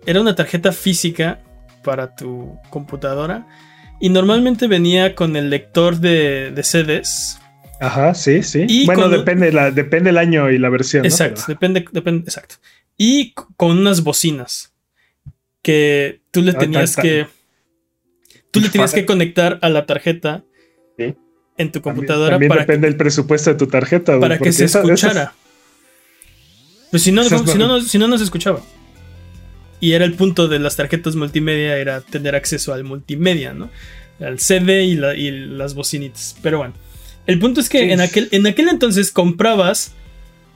[0.05, 1.39] era una tarjeta física
[1.83, 3.47] para tu computadora.
[3.99, 7.39] Y normalmente venía con el lector de, de CDs.
[7.79, 8.65] Ajá, sí, sí.
[8.67, 11.01] Y bueno, depende, la, depende el año y la versión.
[11.03, 11.07] ¿no?
[11.07, 12.55] Exacto, Pero- depende, depende, exacto.
[12.97, 14.73] Y con unas bocinas
[15.63, 17.27] que tú le Ah, tenías que
[18.51, 20.43] tú le tenías que conectar a la tarjeta.
[21.61, 24.13] En tu También- computadora También para, depende del presupuesto de tu tarjeta.
[24.15, 25.21] que, para que se esa- escuchara.
[25.21, 25.33] esas-
[26.91, 28.61] Pues si no, esas si, no- no, si no, no se escuchaba.
[29.79, 33.69] Y era el punto de las tarjetas multimedia, era tener acceso al multimedia, ¿no?
[34.19, 36.35] Al CD y, la- y las bocinitas.
[36.43, 36.73] Pero bueno.
[37.27, 37.91] El punto es que Sí.
[37.91, 39.93] en, aquel, en aquel entonces comprabas.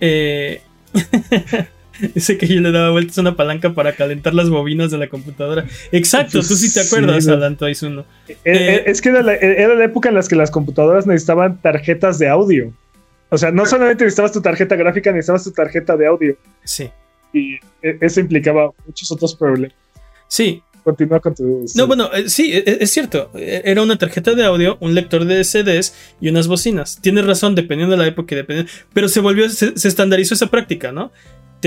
[0.01, 0.61] Eh,
[2.13, 5.07] Dice que yo le daba vueltas a una palanca para calentar las bobinas de la
[5.07, 5.65] computadora.
[5.91, 7.33] Exacto, tú sí te Sí, acuerdas, no.
[7.33, 8.05] Alan Toizuno.
[8.27, 11.07] Eh, Eh, eh, es que era la, era la época en las que las computadoras
[11.07, 12.73] necesitaban tarjetas de audio.
[13.29, 16.37] O sea, no solamente necesitabas tu tarjeta gráfica, necesitabas tu tarjeta de audio.
[16.63, 16.89] Sí.
[17.33, 19.75] Y eso implicaba muchos otros problemas.
[20.27, 21.65] Sí, Continúa con tu.
[21.73, 23.31] No, bueno, eh, sí, e- e- es cierto.
[23.33, 26.99] E- Era una tarjeta de audio, un lector de CDs y unas bocinas.
[27.01, 28.71] Tienes razón, dependiendo de la época y dependiendo.
[28.93, 31.11] Pero se volvió, se, se estandarizó esa práctica, ¿no?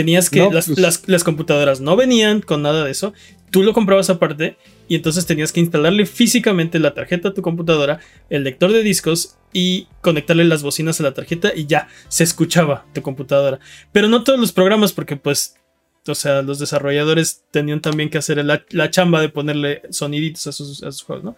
[0.03, 0.39] Tenías que.
[0.41, 3.13] No, las, pues- las- las computadoras no venían con nada de eso.
[3.51, 4.57] Tú lo comprabas aparte
[4.89, 7.99] y entonces tenías que instalarle físicamente la tarjeta a tu computadora,
[8.31, 12.85] el lector de discos y conectarle las bocinas a la tarjeta y ya se escuchaba
[12.95, 13.59] tu computadora.
[13.91, 15.57] Pero no todos los programas, porque pues
[16.07, 20.53] o sea, los desarrolladores tenían también que hacer la, la chamba de ponerle soniditos a
[20.53, 21.37] sus, a sus juegos, ¿no?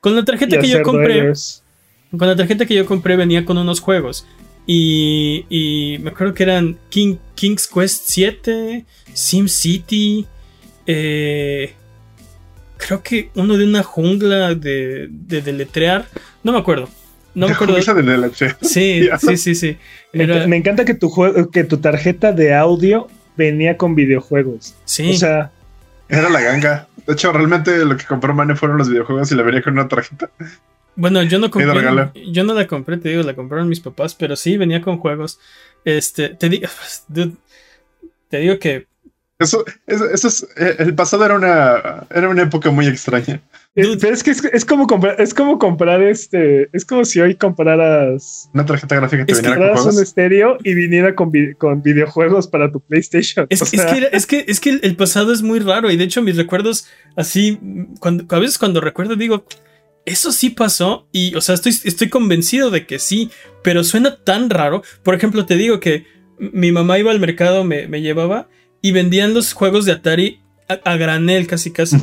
[0.00, 1.20] Con la tarjeta y que yo compré,
[2.16, 4.26] con la tarjeta que yo compré venía con unos juegos.
[4.66, 10.26] Y, y me acuerdo que eran King, King's Quest 7, Sim City,
[10.86, 11.72] eh,
[12.76, 16.06] creo que uno de una jungla de, de deletrear,
[16.44, 16.88] no me acuerdo.
[17.34, 17.76] No me acuerdo.
[17.76, 18.30] Esa de.
[18.62, 19.76] Sí, sí, sí, sí.
[20.12, 23.94] Me, Era- enca- me encanta que tu, juego, que tu tarjeta de audio venía con
[23.94, 24.74] videojuegos.
[24.84, 25.10] sí.
[25.10, 25.50] O sea,
[26.08, 26.86] Era la ganga.
[27.06, 29.88] De hecho, realmente lo que compró Mane fueron los videojuegos y la venía con una
[29.88, 30.30] tarjeta.
[30.96, 32.10] Bueno, yo no compré.
[32.32, 35.38] Yo no la compré, te digo, la compraron mis papás, pero sí venía con juegos.
[35.84, 36.68] Este, te digo,
[37.08, 37.32] dude,
[38.28, 38.86] te digo que
[39.38, 40.42] Eso, eso, eso es.
[40.56, 43.40] eh, El pasado era una, era una época muy extraña.
[43.74, 43.96] eh, Dude.
[43.98, 47.34] pero es que es, es como comprar, es como comprar este, es como si hoy
[47.36, 51.30] compraras, Una tarjeta gráfica que Es que viniera con compraras un estéreo y viniera con,
[51.30, 53.46] vi- con videojuegos para tu PlayStation.
[53.48, 55.60] es, O es sea, que era- es que es que el, el pasado es muy
[55.60, 56.86] raro y de hecho mis recuerdos
[57.16, 57.58] así
[58.00, 59.46] cuando a veces cuando recuerdo digo
[60.06, 63.30] eso sí pasó y o sea estoy estoy convencido de que sí,
[63.62, 64.82] pero suena tan raro.
[65.02, 66.06] Por ejemplo te digo que
[66.38, 68.48] mi mamá iba al mercado me, me llevaba
[68.82, 71.96] y vendían los juegos de Atari a, a granel casi casi.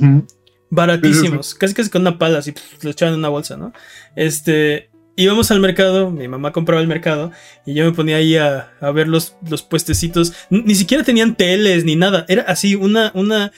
[0.69, 3.71] Baratísimos, casi casi con una pala, así pf, lo echaban en una bolsa, ¿no?
[4.17, 7.31] Este, íbamos al mercado, mi mamá compraba el mercado
[7.65, 10.33] y yo me ponía ahí a, a ver los, los puestecitos.
[10.49, 13.53] Ni siquiera tenían teles ni nada, era así una, una,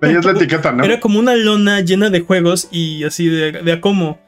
[0.00, 0.84] Veías la etiqueta, ¿no?
[0.84, 4.20] era como una lona llena de juegos y así de, de a cómo.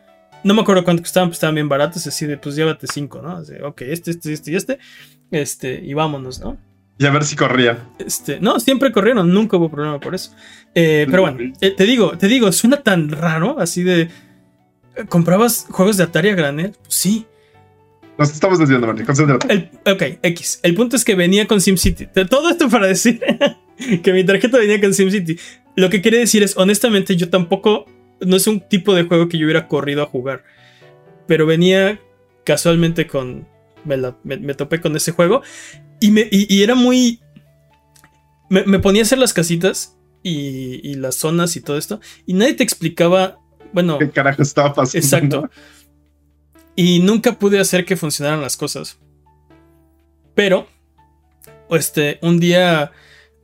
[0.42, 3.38] No me acuerdo cuánto costaban, pues estaban bien baratos, así de pues llévate cinco, ¿no?
[3.38, 4.78] Así, ok, este, este, este y este,
[5.30, 6.58] este, y vámonos, ¿no?
[6.98, 7.88] Y a ver si corría.
[7.98, 10.32] Este, no, siempre corrieron, nunca hubo problema por eso.
[10.74, 14.08] Eh, pero bueno, eh, te digo, te digo, suena tan raro, así de.
[15.08, 16.72] ¿Comprabas juegos de Atari a granel?
[16.82, 17.26] Pues sí.
[18.16, 19.04] Nos estamos desviando, Mane.
[19.04, 19.52] Concéntrate.
[19.52, 20.60] El, ok, X.
[20.62, 22.06] El punto es que venía con SimCity.
[22.28, 23.20] Todo esto para decir
[24.02, 25.36] que mi tarjeta venía con SimCity.
[25.76, 27.86] Lo que quiere decir es, honestamente, yo tampoco.
[28.20, 30.44] No es un tipo de juego que yo hubiera corrido a jugar.
[31.26, 32.00] Pero venía
[32.44, 33.46] casualmente con.
[33.84, 35.42] Me, la- me- me topé con ese juego.
[36.00, 37.20] Y, me, y, y era muy.
[38.50, 42.00] Me, me ponía a hacer las casitas y, y las zonas y todo esto.
[42.26, 43.38] Y nadie te explicaba.
[43.72, 44.98] Bueno, ¿Qué carajo estaba pasando?
[45.04, 45.50] Exacto.
[46.76, 48.98] Y nunca pude hacer que funcionaran las cosas.
[50.34, 50.66] Pero,
[51.70, 52.92] este, un día,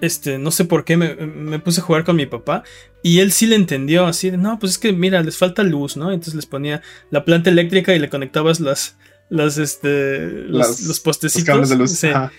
[0.00, 2.62] este, no sé por qué me, me puse a jugar con mi papá
[3.02, 5.96] y él sí le entendió así de, no, pues es que mira, les falta luz,
[5.96, 6.10] ¿no?
[6.12, 8.96] Entonces les ponía la planta eléctrica y le conectabas las,
[9.28, 11.44] las, este, los, Las- los Los postecitos.
[11.44, 11.90] cables de luz.
[11.92, 12.08] Sí.
[12.08, 12.32] Ajá.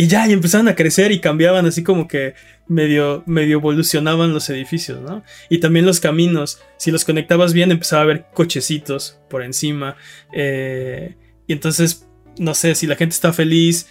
[0.00, 2.34] Y ya, y empezaban a crecer y cambiaban así como que
[2.68, 5.24] medio, medio evolucionaban los edificios, ¿no?
[5.50, 9.96] Y también los caminos, si los conectabas bien empezaba a haber cochecitos por encima.
[10.32, 11.16] Eh,
[11.48, 12.06] y entonces,
[12.38, 13.88] no sé, si la gente está feliz...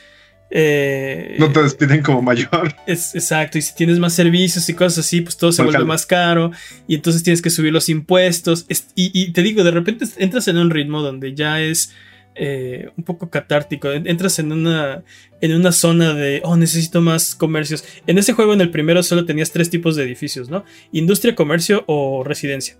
[0.49, 2.73] Eh, no te despiden como mayor.
[2.87, 6.05] Es, exacto, y si tienes más servicios y cosas así, pues todo se vuelve más
[6.05, 6.51] caro
[6.87, 8.65] y entonces tienes que subir los impuestos.
[8.95, 11.91] y, te digo, de repente entras en un ritmo donde ya es
[12.39, 13.91] eh, un poco catártico.
[13.91, 15.03] Entras en una,
[15.41, 17.83] en una zona de, oh, necesito más comercios.
[18.05, 20.63] En ese juego, en el primero, solo tenías tres tipos de edificios, ¿no?
[20.91, 22.77] Industria, comercio o residencia.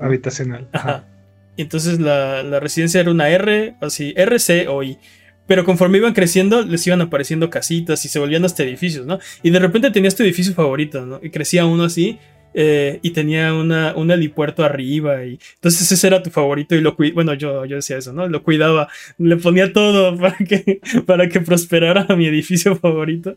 [0.00, 0.68] habitacional.
[0.72, 1.06] Ajá.
[1.56, 4.98] Y entonces la, la, residencia era una R, así, RC o I.
[5.46, 9.18] Pero conforme iban creciendo, les iban apareciendo casitas y se volvían hasta edificios, ¿no?
[9.42, 11.20] Y de repente tenías tu edificio favorito, ¿no?
[11.22, 12.18] Y crecía uno así
[12.54, 16.96] eh, y tenía una, un helipuerto arriba y entonces ese era tu favorito y lo
[17.12, 18.28] bueno yo, yo decía eso, ¿no?
[18.28, 18.88] Lo cuidaba,
[19.18, 23.36] le ponía todo para que, para que prosperara mi edificio favorito.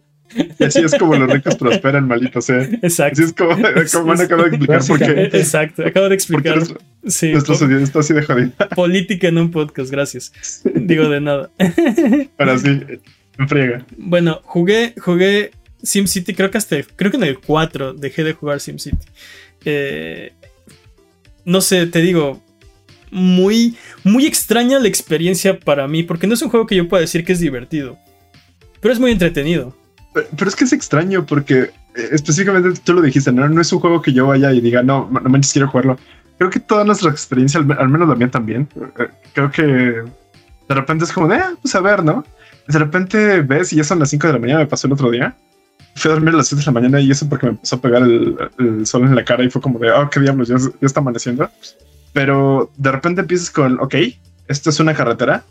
[0.60, 2.62] Y así es como los ricos prosperan, maldito sea.
[2.82, 3.14] Exacto.
[3.14, 3.56] Así es como,
[3.94, 5.22] como acabo de explicar por qué.
[5.38, 6.60] Exacto, acabo de explicar.
[7.08, 8.52] sí, nuestro está así de jodida.
[8.76, 10.62] Política en un podcast, gracias.
[10.64, 11.50] Digo de nada.
[12.36, 12.82] Para sí,
[13.38, 13.86] me friega.
[13.98, 15.52] Bueno, jugué, jugué
[15.84, 19.06] SimCity, creo que hasta creo que en el 4 dejé de jugar SimCity.
[19.66, 20.34] Eh,
[21.46, 22.42] no sé, te digo,
[23.12, 27.02] muy, muy extraña la experiencia para mí, porque no es un juego que yo pueda
[27.02, 27.98] decir que es divertido,
[28.82, 29.76] pero es muy entretenido.
[30.14, 31.72] Pero, es que es extraño porque eh,
[32.12, 33.48] específicamente tú lo dijiste, ¿no?
[33.48, 35.98] no es un juego que yo vaya y diga, no, no manches, quiero jugarlo.
[36.38, 38.68] Creo que toda nuestra experiencia, al, menos la mía también,
[39.00, 42.26] eh, creo que de repente es como de, ah, pues a ver, ¿no?
[42.68, 45.10] De repente ves y ya son las 5 de la mañana, me pasó el otro
[45.12, 45.36] día
[45.98, 47.82] fui a dormir a las 7 de la mañana y eso porque me empezó a
[47.82, 51.00] pegar el, sol en la cara y fue como de, oh, qué diablos, ya, está
[51.00, 51.50] amaneciendo.
[52.14, 53.96] Pero de repente empiezas con, ok,
[54.48, 55.44] esto es una carretera.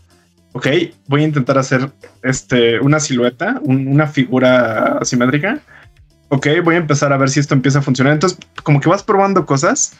[0.52, 0.68] Ok,
[1.06, 1.90] voy a intentar hacer
[2.22, 5.60] este, una silueta, una figura asimétrica.
[6.28, 8.14] Ok, voy a empezar a ver si esto empieza a funcionar.
[8.14, 9.96] Entonces, como que vas probando cosas.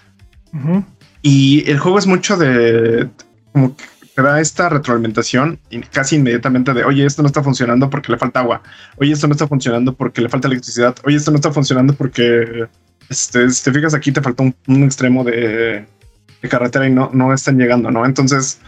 [1.21, 3.11] Y el juego es mucho de
[3.53, 3.85] como que
[4.17, 5.61] te da esta retroalimentación
[5.93, 8.63] casi inmediatamente de, oye, esto no está funcionando porque le falta agua,
[8.97, 12.67] oye, esto no está funcionando porque le falta electricidad, oye, esto no está funcionando porque,
[13.11, 15.87] este, si te fijas aquí, te falta un, extremo de,
[16.49, 18.07] carretera y no, no están llegando, ¿no?
[18.07, 18.59] Entonces,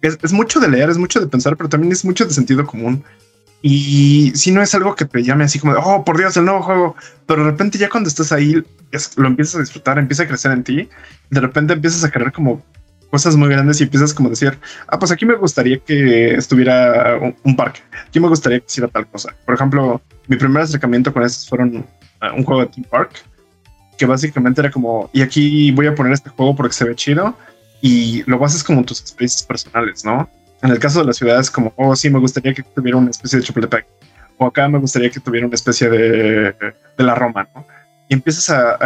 [0.00, 3.04] es, mucho de leer, es mucho de pensar, pero también es mucho de sentido común.
[3.60, 6.46] Y si no es algo que te llame así como de, oh, por Dios, el
[6.46, 8.64] nuevo juego, pero de repente ya cuando estás ahí,
[9.16, 10.88] lo empiezas a disfrutar, empieza a crecer en ti,
[11.28, 12.62] de repente empiezas a querer como
[13.10, 17.18] cosas muy grandes y empiezas como a decir, ah, pues aquí me gustaría que estuviera
[17.44, 19.34] un, parque, aquí me gustaría que hiciera tal cosa.
[19.44, 21.84] Por ejemplo, mi primer acercamiento con estos fueron
[22.20, 23.24] ah, un juego de Team Park,
[23.98, 27.36] que básicamente era como, y aquí voy a poner este juego porque se ve chido
[27.82, 30.28] y lo haces como tus experiencias personales, ¿no?
[30.62, 33.38] En el caso de las ciudades, como, oh, sí, me gustaría que tuviera una especie
[33.38, 33.86] de Chapultepec,
[34.38, 36.54] o acá me gustaría que tuviera una especie de,
[36.96, 37.64] de la Roma, ¿no?
[38.08, 38.78] Y empiezas a,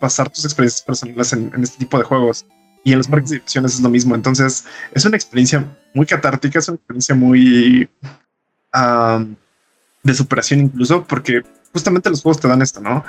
[0.00, 2.46] pasar tus experiencias personales en este tipo de juegos
[2.84, 4.14] y en los parques de diversiones es lo mismo.
[4.14, 5.64] Entonces, es una experiencia
[5.94, 7.88] muy catártica, es una experiencia muy
[10.02, 13.04] de superación incluso, porque justamente los juegos te dan esto, ¿no?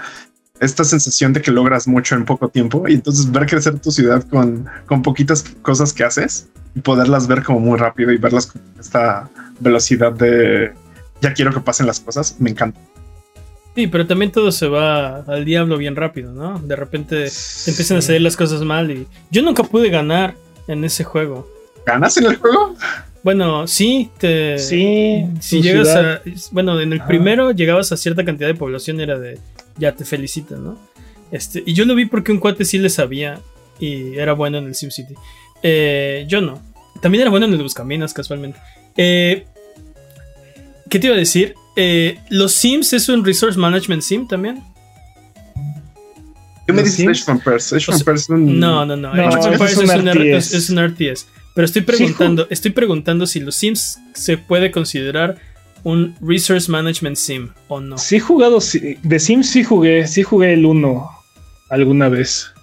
[0.60, 4.24] Esta sensación de que logras mucho en poco tiempo y entonces ver crecer tu ciudad
[4.28, 8.62] con, con poquitas cosas que haces y poderlas ver como muy rápido y verlas con
[8.80, 10.74] esta velocidad de
[11.22, 12.80] ya quiero que pasen las cosas, me encanta.
[13.76, 16.60] Sí, pero también todo se va al diablo bien rápido, ¿no?
[16.60, 17.28] De repente
[17.68, 20.36] empiezan a salir las cosas mal y yo nunca pude ganar
[20.68, 21.50] en ese juego.
[21.86, 22.76] ¿Ganas en el juego?
[23.24, 24.58] Bueno, sí, te.
[24.58, 25.26] Sí.
[25.40, 26.22] Si llegas a.
[26.52, 29.40] Bueno, en el primero llegabas a cierta cantidad de población, era de.
[29.78, 30.78] Ya te felicitan, ¿no?
[31.32, 33.40] Este, y yo lo vi porque un cuate sí le sabía
[33.80, 35.16] y era bueno en el SimCity.
[35.64, 36.62] Eh, yo no.
[37.02, 38.60] También era bueno en el Buscaminas, casualmente.
[38.98, 39.46] Eh,
[40.90, 41.56] ¿Qué te iba a decir?
[41.76, 44.64] Eh, ¿Los Sims es un Resource Management Sim también?
[46.68, 47.74] ¿Qué me dices Age of Empires?
[47.74, 49.12] Age of No, no, no.
[49.12, 51.28] Age of Empires es, un RTS.
[51.54, 55.38] Pero estoy preguntando, estoy preguntando si los Sims se puede considerar
[55.84, 57.98] un Resource Management Sim o no.
[57.98, 58.60] Sí he jugado,
[59.04, 61.10] de Sims sí jugué, sí jugué el 1
[61.70, 62.54] alguna vez.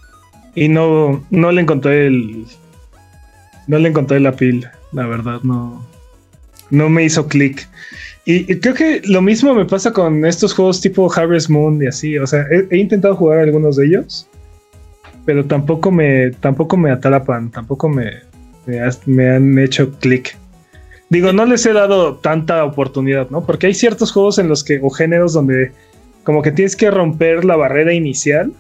[0.54, 2.44] Y no, no le encontré el.
[3.66, 5.86] No le encontré la pila, la verdad, no.
[6.70, 7.68] No me hizo clic.
[8.30, 12.18] Y, creo que lo mismo me pasa con estos juegos tipo Harvest Moon y así.
[12.18, 14.28] O sea, he, intentado jugar algunos de ellos,
[15.24, 18.20] pero tampoco me, tampoco me atrapan, tampoco me,
[19.06, 20.36] me, han hecho clic.
[21.08, 23.46] Digo, no les he dado tanta oportunidad, ¿no?
[23.46, 25.72] Porque hay ciertos juegos en los que, o géneros donde
[26.22, 28.52] como que tienes que romper la barrera inicial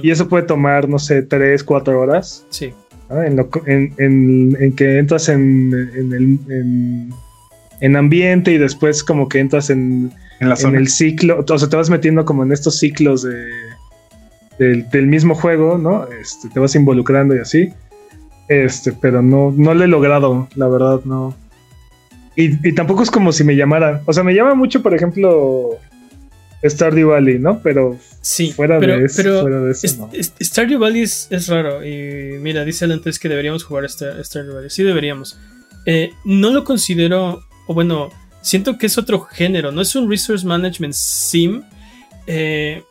[0.00, 2.46] y eso puede tomar, no sé, 3, 4 horas.
[2.50, 2.72] Sí.
[3.10, 3.44] En,
[3.98, 7.10] en, en, que entras en, el,
[7.80, 10.78] en ambiente y después como que entras en, En la en zona.
[10.78, 13.44] el ciclo, o sea, te vas metiendo como en estos ciclos de,
[14.58, 16.06] del, del mismo juego, ¿no?
[16.20, 17.72] Este, te vas involucrando y así.
[18.48, 21.34] Este, pero no, no lo he logrado, la verdad, no.
[22.36, 24.02] Y, y tampoco es como si me llamara.
[24.06, 25.70] O sea, me llama mucho, por ejemplo,
[26.64, 27.60] Stardew Valley, ¿no?
[27.62, 30.10] Pero Sí, fuera, pero, de, eso, pero fuera de eso, es- no.
[30.12, 31.84] es- Stardew Valley es, es raro.
[31.84, 34.70] Y mira, dice antes que deberíamos jugar Star- Stardew Valley.
[34.70, 35.38] Sí, deberíamos.
[35.86, 38.10] Eh, no lo considero, o bueno,
[38.42, 39.72] siento que es otro género.
[39.72, 41.62] No es un Resource Management Sim.
[42.26, 42.82] eh,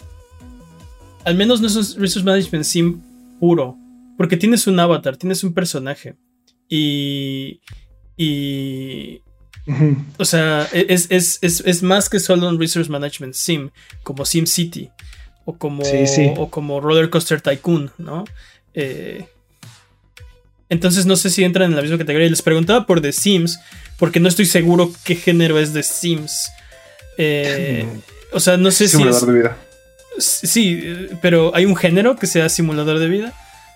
[1.24, 3.02] al menos no es un Resource Management Sim
[3.40, 3.78] puro.
[4.18, 6.16] Porque tienes un avatar, tienes un personaje.
[6.70, 7.60] Y.
[8.18, 9.22] Y.
[10.18, 13.70] O sea, e-, es, es, es, es más que solo un Resource Management Sim,
[14.04, 14.90] como Sim City
[15.46, 16.32] o como, Sí, sí.
[16.38, 18.26] o como Roller Coaster Tycoon, ¿no?
[18.74, 19.26] Eh,
[20.70, 22.30] entonces no sé si entran en la misma categoría.
[22.30, 23.60] Les preguntaba por The Sims,
[23.98, 26.50] porque no estoy seguro qué género es The Sims.
[27.18, 27.86] Eh,
[28.32, 29.58] o sea, no sé si Simulador de vida.
[30.18, 33.34] Sí, pero ¿hay un género que sea simulador de vida?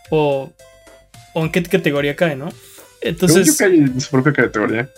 [0.09, 0.51] ¿O,
[1.34, 2.49] o en qué categoría cae, no?
[2.51, 2.61] Según
[3.01, 4.89] yo Entonces, que hay en su propia categoría.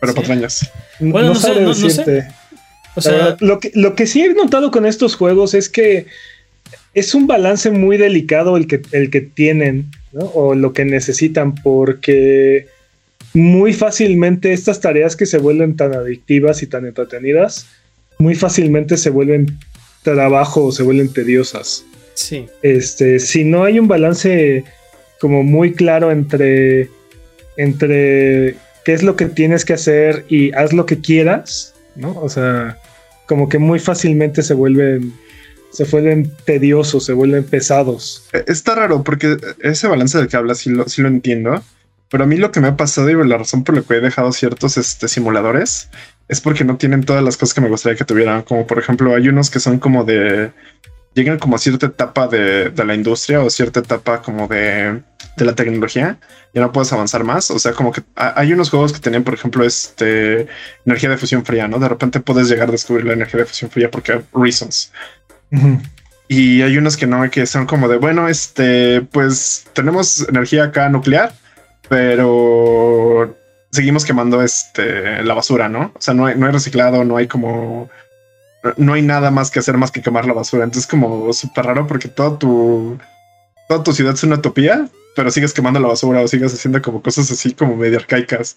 [0.00, 0.20] Pero Sí.
[0.20, 0.70] patrañas.
[0.98, 1.82] Bueno, no sé, no- no sé.
[1.88, 2.28] decirte.
[2.94, 6.06] o sea, verdad, lo, que, lo que sí he notado con estos juegos es que
[6.94, 10.24] es un balance muy delicado el que, el que tienen, ¿no?
[10.26, 12.66] O lo que necesitan, porque
[13.34, 17.66] muy fácilmente estas tareas que se vuelven tan adictivas y tan entretenidas,
[18.18, 19.58] muy fácilmente se vuelven
[20.02, 21.84] trabajo o se vuelven tediosas.
[22.14, 22.46] sí.
[22.62, 24.64] Este, si no hay un balance
[25.20, 26.88] como muy claro entre,
[27.56, 32.18] entre qué es lo que tienes que hacer y haz lo que quieras, ¿no?
[32.18, 32.78] O sea,
[33.26, 35.12] como que muy fácilmente se vuelven,
[35.70, 38.24] se vuelven tediosos, se vuelven pesados.
[38.32, 41.62] Eh, Está raro porque ese balance del que hablas sí lo, sí lo entiendo.
[42.10, 44.00] Pero a mí lo que me ha pasado y la razón por la que he
[44.00, 45.90] dejado ciertos este, simuladores
[46.28, 48.42] es porque no tienen todas las cosas que me gustaría que tuvieran.
[48.42, 50.50] Como por ejemplo, hay unos que son como de.
[51.14, 55.02] Llegan como a cierta etapa de, de la industria o cierta etapa como de,
[55.36, 56.18] de la tecnología
[56.54, 57.50] y no puedes avanzar más.
[57.50, 60.46] O sea, como que ha- hay unos juegos que tenían, por ejemplo, este
[60.86, 61.80] energía de fusión fría, ¿no?
[61.80, 64.92] De repente puedes llegar a descubrir la energía de fusión fría porque reasons.
[66.28, 70.88] Y hay unos que no, que son como de, bueno, este, pues tenemos energía acá
[70.88, 71.32] nuclear,
[71.90, 73.36] pero
[73.72, 75.92] seguimos quemando este, la basura, ¿no?
[75.94, 77.90] O sea, no hay, no hay reciclado, no hay como,
[78.76, 80.64] no hay nada más que hacer más que quemar la basura.
[80.64, 82.96] Entonces como súper raro porque toda tu,
[83.68, 87.02] toda tu ciudad es una utopía, pero sigues quemando la basura o sigues haciendo como
[87.02, 88.56] cosas así como medio arcaicas.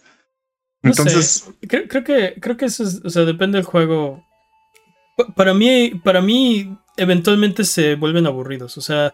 [0.83, 1.01] No sé.
[1.01, 4.23] Entonces, Creo, creo que, creo que eso es, o sea, depende del juego.
[5.17, 8.77] Pa- Para mí, para mí, eventualmente se vuelven aburridos.
[8.77, 9.11] O sea,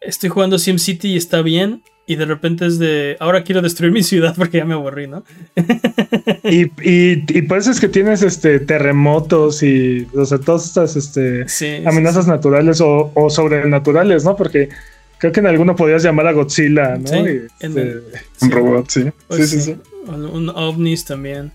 [0.00, 1.82] estoy jugando SimCity y está bien.
[2.10, 5.24] Y de repente es de, ahora quiero destruir mi ciudad porque ya me aburrí, ¿no?
[6.44, 10.96] Y, y, y por eso es que tienes este terremotos y o sea, todas estas
[10.96, 11.82] este, Sí.
[11.84, 14.36] amenazas naturales o, o sobrenaturales, ¿no?
[14.36, 14.70] Porque
[15.18, 17.06] creo que en alguno podías llamar a Godzilla, ¿no?
[17.08, 18.02] Sí, Y, este, el-
[18.40, 18.50] un sí.
[18.50, 19.04] robot, sí.
[19.26, 19.76] Pues sí, sí, sí.
[20.06, 21.52] Un, un ovnis también.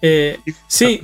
[0.00, 0.38] Eh,
[0.68, 1.02] sí,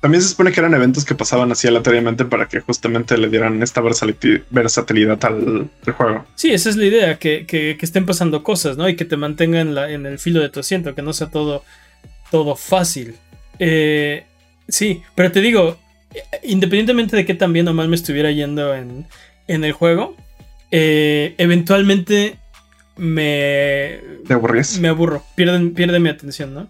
[0.00, 3.62] También se supone que eran eventos que pasaban así aleatoriamente para que justamente le dieran
[3.62, 6.24] esta versatilidad al, al juego.
[6.36, 8.88] Sí, esa es la idea, que, que- que estén pasando cosas, ¿no?
[8.88, 11.64] Y que te mantengan la- en el filo de tu asiento, que no sea todo,
[12.30, 13.16] todo fácil.
[13.58, 14.24] Eh,
[14.68, 15.78] sí, pero te digo,
[16.44, 19.06] independientemente de que tan bien o mal me estuviera yendo en,
[19.48, 20.16] en el juego,
[20.70, 22.38] eh, eventualmente
[22.96, 24.78] me, ¿Te aburrías?
[24.78, 26.68] me aburro, pierden, pierde mi atención, ¿no?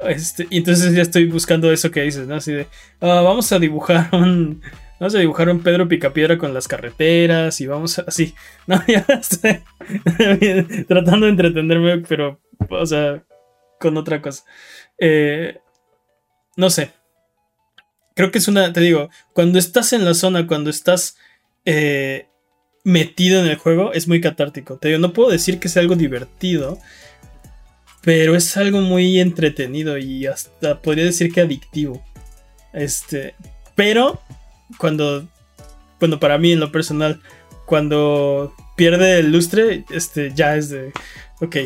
[0.00, 2.36] Este, y entonces ya estoy buscando eso que dices, ¿no?
[2.36, 2.66] Así de,
[3.00, 4.60] ah, vamos a dibujar un,
[5.00, 8.34] vamos a dibujar un Pedro Picapiedra con las carreteras y vamos a, así,
[8.66, 8.82] ¿no?
[8.88, 13.22] Ya estoy tratando de entretenerme, pero, o sea,
[13.80, 14.44] con otra cosa.
[14.98, 15.58] Eh,
[16.56, 16.92] no sé.
[18.14, 21.18] Creo que es una, te digo, cuando estás en la zona, cuando estás
[21.66, 22.28] eh,
[22.82, 24.78] metido en el juego, es muy catártico.
[24.78, 26.78] Te digo, no puedo decir que sea algo divertido,
[28.06, 32.04] pero es algo muy entretenido y hasta podría decir que adictivo.
[32.72, 33.34] Este,
[33.74, 34.20] pero
[34.78, 35.26] cuando,
[35.98, 37.20] bueno, para mí en lo personal,
[37.64, 40.92] cuando pierde el lustre, este, ya es de,
[41.40, 41.56] ok,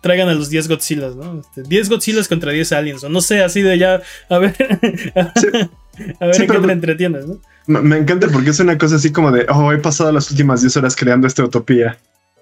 [0.00, 1.40] traigan a los 10 Godzillas, ¿no?
[1.40, 4.54] Este, 10 Godzillas contra 10 aliens, o no sé, así de ya, a ver,
[5.16, 7.40] a ver Sí, en qué te entretienes, ¿no?
[7.66, 10.60] Me, me encanta porque es una cosa así como de, oh, he pasado las últimas
[10.60, 11.98] 10 horas creando esta utopía.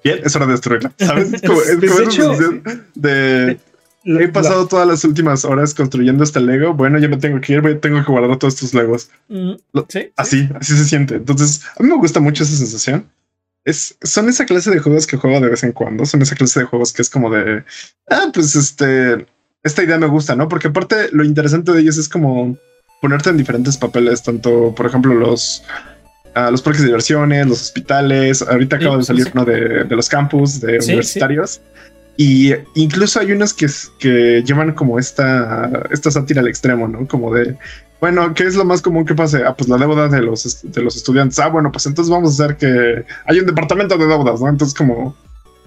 [0.06, 1.32] Bien, es hora de destruirla, ¿sabes?
[1.32, 2.62] Es como, es como esa hecho- sensación
[2.94, 3.58] de,
[4.04, 7.54] la- he pasado todas las últimas horas construyendo este Lego, bueno, ya me tengo que
[7.54, 9.10] ir, voy- tengo que guardar todos estos Legos.
[9.28, 10.12] Mm, sí, sí.
[10.16, 11.16] Así, así se siente.
[11.16, 13.08] Entonces, a mí me gusta mucho esa sensación.
[13.64, 16.06] Es, son esa clase de juegos que juego de vez en cuando.
[16.06, 17.64] Son esa clase de juegos que es como de,
[18.08, 19.26] ah, pues este,
[19.64, 20.46] esta idea me gusta, ¿no?
[20.48, 22.56] Porque aparte lo interesante de ellos es como
[23.02, 25.64] ponerte en diferentes papeles, tanto, por ejemplo, los,
[26.36, 28.42] uh, los parques de diversiones, los hospitales.
[28.42, 31.60] Ahorita acaba de salir uno de, de, los campus de universitarios.
[32.16, 33.66] Y incluso hay unos que,
[33.98, 37.06] que llevan como esta, esta sátira al extremo, ¿no?
[37.06, 37.56] Como de,
[38.00, 39.44] bueno, ¿qué es lo más común que pase?
[39.44, 41.38] Ah, pues la deuda de los, de los estudiantes.
[41.38, 44.48] Ah, bueno, pues entonces vamos a hacer que hay un departamento de deudas, ¿no?
[44.48, 45.14] Entonces como,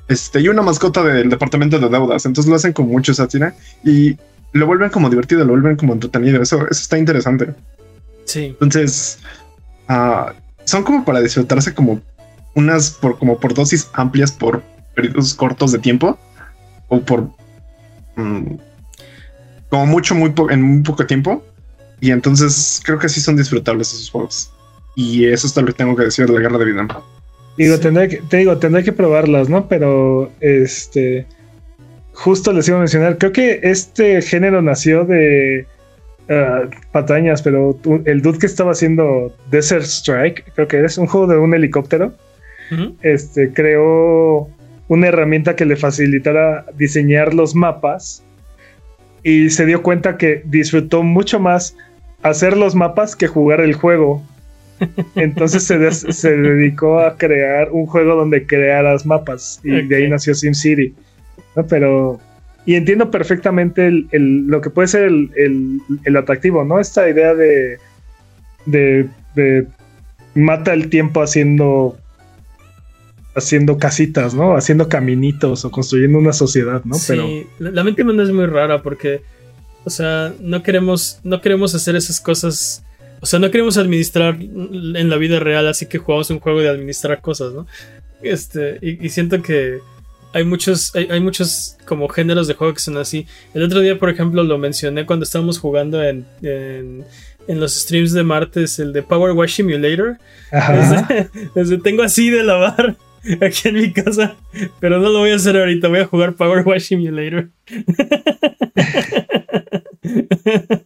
[0.07, 2.25] este, y una mascota del departamento de deudas.
[2.25, 4.17] Entonces lo hacen con mucho sátira y
[4.53, 6.41] lo vuelven como divertido, lo vuelven como entretenido.
[6.41, 7.53] Eso, eso está interesante.
[8.25, 8.55] Sí.
[8.59, 9.19] Entonces,
[9.87, 10.31] uh,
[10.69, 12.01] son como para disfrutarse como
[12.55, 14.61] unas por como por dosis amplias por
[14.95, 16.17] periodos cortos de tiempo
[16.87, 17.29] o por
[18.17, 18.57] um,
[19.69, 21.43] como mucho, muy en muy poco tiempo.
[22.01, 24.51] Y entonces creo que sí son disfrutables esos juegos.
[24.95, 26.87] Y eso es lo que tengo que decir de la guerra de Vietnam.
[27.57, 27.81] Digo, sí.
[27.81, 29.67] tendré que, te digo, tendré que probarlas, ¿no?
[29.67, 31.27] Pero este
[32.13, 35.65] justo les iba a mencionar, creo que este género nació de
[36.29, 41.27] uh, patañas, pero el dude que estaba haciendo Desert Strike, creo que es un juego
[41.27, 42.13] de un helicóptero,
[42.71, 42.95] uh -huh.
[43.01, 44.47] este creó
[44.87, 48.23] una herramienta que le facilitara diseñar los mapas
[49.23, 51.75] y se dio cuenta que disfrutó mucho más
[52.23, 54.21] hacer los mapas que jugar el juego.
[55.15, 59.87] Entonces se, de se, dedicó a crear un juego donde crearas mapas y okay.
[59.87, 60.93] de ahí nació SimCity.
[61.55, 61.65] ¿no?
[61.67, 62.19] Pero,
[62.69, 66.79] y entiendo perfectamente el, el, lo que puede ser el, el, atractivo, ¿no?
[66.79, 67.79] Esta idea de,
[68.67, 69.65] de, de
[70.35, 71.97] mata el tiempo haciendo
[73.33, 74.55] haciendo casitas, ¿no?
[74.55, 76.93] Haciendo caminitos o construyendo una sociedad, ¿no?
[76.93, 79.23] Sí, Pero la mente humana es muy rara porque,
[79.83, 82.83] o sea, no queremos, no queremos hacer esas cosas.
[83.19, 86.69] O sea, no queremos administrar en la vida real, así que jugamos un juego de
[86.69, 87.65] administrar cosas, ¿no?
[88.21, 89.79] Este, y, y siento que
[90.33, 93.25] hay muchos, hay, hay, muchos como géneros de juego que son así.
[93.53, 97.05] El otro día, por ejemplo, lo mencioné cuando estábamos jugando en, en,
[97.47, 100.17] en los streams de martes, el de Power Wash Simulator.
[100.51, 102.95] Desde, desde tengo así de lavar
[103.41, 104.35] aquí en mi casa,
[104.79, 107.49] pero no lo voy a hacer ahorita, voy a jugar Power Wash Simulator.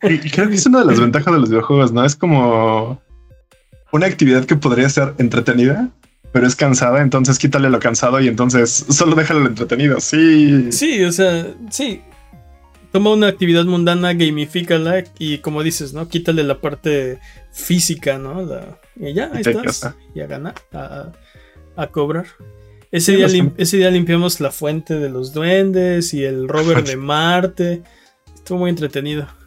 [0.03, 2.03] y creo que es una de las ventajas de los videojuegos, ¿no?
[2.05, 3.01] Es como
[3.91, 5.89] una actividad que podría ser entretenida,
[6.33, 9.99] pero es cansada, entonces quítale lo cansado y entonces solo déjalo lo entretenido.
[10.01, 10.71] Sí.
[10.71, 12.01] Sí, o sea, sí.
[12.91, 16.09] Toma una actividad mundana, gamifícala y como dices, ¿no?
[16.09, 17.19] Quítale la parte
[17.51, 18.43] física, ¿no?
[18.43, 19.95] La, y ya, ahí y estás.
[20.15, 20.55] Y a ganar.
[20.73, 21.11] A,
[21.75, 22.25] a cobrar.
[22.91, 26.83] Ese, sí, día lim ese día limpiamos la fuente de los duendes y el rover
[26.83, 27.83] de Marte.
[28.33, 29.27] Estuvo muy entretenido.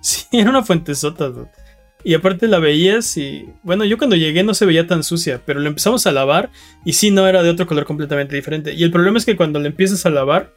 [0.00, 1.32] Sí, era una fuente sota.
[2.04, 3.48] Y aparte la veías y.
[3.62, 6.50] Bueno, yo cuando llegué no se veía tan sucia, pero lo empezamos a lavar
[6.84, 8.72] y sí, no era de otro color completamente diferente.
[8.72, 10.54] Y el problema es que cuando le empiezas a lavar.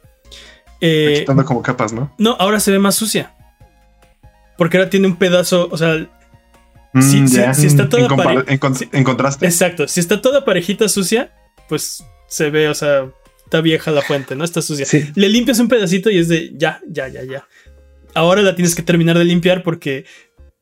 [0.80, 2.14] Eh, quitando como capas, ¿no?
[2.18, 3.34] No, ahora se ve más sucia.
[4.56, 5.68] Porque ahora tiene un pedazo.
[5.70, 6.06] O sea,
[6.92, 7.54] Mm, si, yeah.
[7.54, 9.46] si, si, está toda en, en, con en, contraste.
[9.46, 9.88] Exacto.
[9.88, 11.32] Si está toda parejita sucia,
[11.68, 13.10] pues se ve, o sea,
[13.44, 14.44] está vieja la fuente, ¿no?
[14.44, 14.84] Está sucia.
[14.84, 15.10] Sí.
[15.14, 17.46] Le limpias un pedacito y es de ya, ya, ya, ya.
[18.14, 20.04] Ahora la tienes que terminar de limpiar porque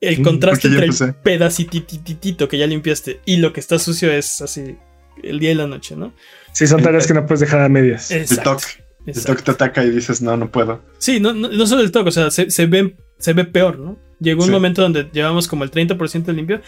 [0.01, 4.41] el contraste porque entre el pedacitititito que ya limpiaste y lo que está sucio es
[4.41, 4.77] así
[5.23, 6.15] el día y la noche, ¿no?
[6.53, 8.11] Sí, son tareas que no puedes dejar a medias.
[8.11, 8.53] Exacto.
[8.53, 8.67] El toque.
[9.07, 10.83] El toque te ataca y dices, no, no puedo.
[10.99, 13.79] Sí, no, no, no solo el toque, o sea, se, se, ve, se ve peor,
[13.79, 13.99] ¿no?
[14.21, 14.53] Llegó un sí.
[14.53, 16.61] momento donde llevamos como el 30% limpio,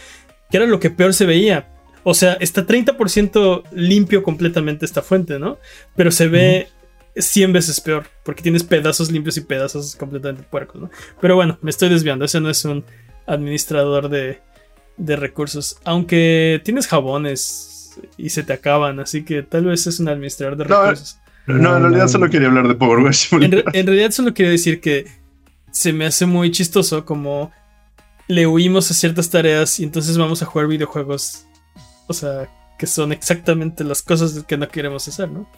[0.50, 1.68] que era lo que peor se veía.
[2.04, 5.58] O sea, está 30% limpio completamente esta fuente, ¿no?
[5.94, 6.68] Pero se ve
[7.14, 7.22] -huh.
[7.22, 10.90] 100 veces peor, porque tienes pedazos limpios y pedazos completamente puercos, ¿no?
[11.20, 12.84] Pero bueno, me estoy desviando, ese no es un
[13.26, 14.40] administrador de,
[14.96, 15.78] de recursos.
[15.84, 20.64] Aunque tienes jabones y se te acaban, así que tal vez es un administrador de
[20.64, 21.18] no, recursos.
[21.46, 23.32] No, en realidad solo quería hablar de Power Wash.
[23.34, 25.06] En, re en realidad solo quería decir que
[25.70, 27.50] se me hace muy chistoso como
[28.28, 31.46] le huimos a ciertas tareas y entonces vamos a jugar videojuegos,
[32.06, 35.48] o sea, que son exactamente las cosas que no queremos hacer, ¿no?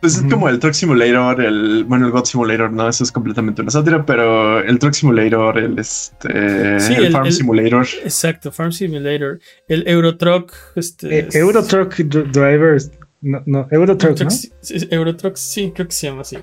[0.00, 1.84] Pues es como el Truck Simulator, el.
[1.84, 5.76] Bueno, el God Simulator, no, eso es completamente una sátira, pero el Truck Simulator, el
[5.76, 6.78] este.
[6.78, 7.86] Sí, el, el, Farm el, Simulator.
[8.04, 9.40] Exacto, Farm Simulator.
[9.66, 10.52] El Eurotruck.
[10.76, 12.92] Este, eh, Eurotruck Drivers.
[13.20, 14.30] No, no, Eurotruck, ¿no?
[14.30, 14.52] Sí,
[14.90, 16.38] Eurotruck, sí, creo que se llama así.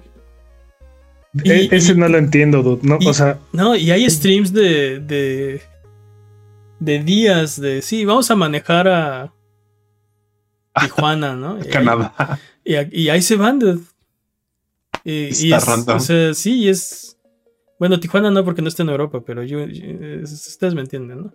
[1.42, 2.82] Y, e ese y, no lo entiendo, dude.
[2.84, 3.40] No, y, o sea.
[3.54, 5.62] No, y hay streams de, de.
[6.80, 7.82] de días de.
[7.82, 9.34] Sí, vamos a manejar a.
[10.82, 11.58] Tijuana, ¿no?
[11.72, 12.38] Canadá.
[12.66, 13.82] Y, y, ahí se van, dude.
[15.04, 15.98] Y, está y es, random.
[15.98, 17.18] O sea, sí, es.
[17.78, 19.84] Bueno, Tijuana no, porque no está en Europa, pero yo, yo
[20.24, 21.34] ustedes me entienden, ¿no?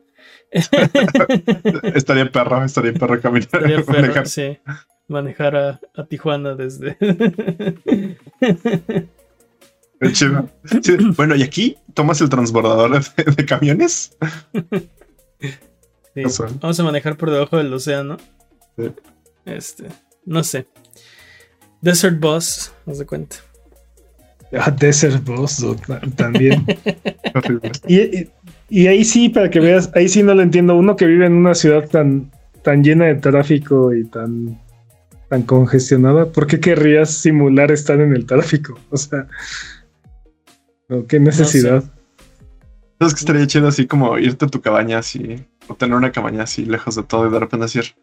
[1.94, 3.42] estaría perro, estaría perro caminar.
[3.42, 4.26] Estaría perro, manejar.
[4.26, 4.58] sí.
[5.06, 6.96] Manejar a, a Tijuana desde.
[10.12, 10.48] Chido.
[10.82, 14.16] Sí, Bueno, y aquí tomas el transbordador de, de camiones.
[16.14, 16.22] Sí.
[16.60, 18.16] Vamos a manejar por debajo del océano.
[18.76, 18.90] Sí.
[19.44, 19.88] Este,
[20.24, 20.66] no sé.
[21.80, 23.36] Desert Boss, haz de cuenta.
[24.52, 25.64] Ah, Desert Boss
[26.16, 26.64] también.
[27.86, 28.30] Y, y-
[28.72, 30.76] y ahí sí, para que veas, ahí sí no lo entiendo.
[30.76, 32.30] Uno que vive en una ciudad tan,
[32.62, 34.60] tan llena de tráfico y tan,
[35.28, 38.78] tan congestionada, ¿por qué querrías simular estar en el tráfico?
[38.90, 39.26] O sea,
[40.88, 41.82] no, qué necesidad.
[43.00, 46.44] ¿Sabes que estaría chido así como irte a tu cabaña así, o tener una cabaña
[46.44, 47.94] así lejos de todo y de repente decir,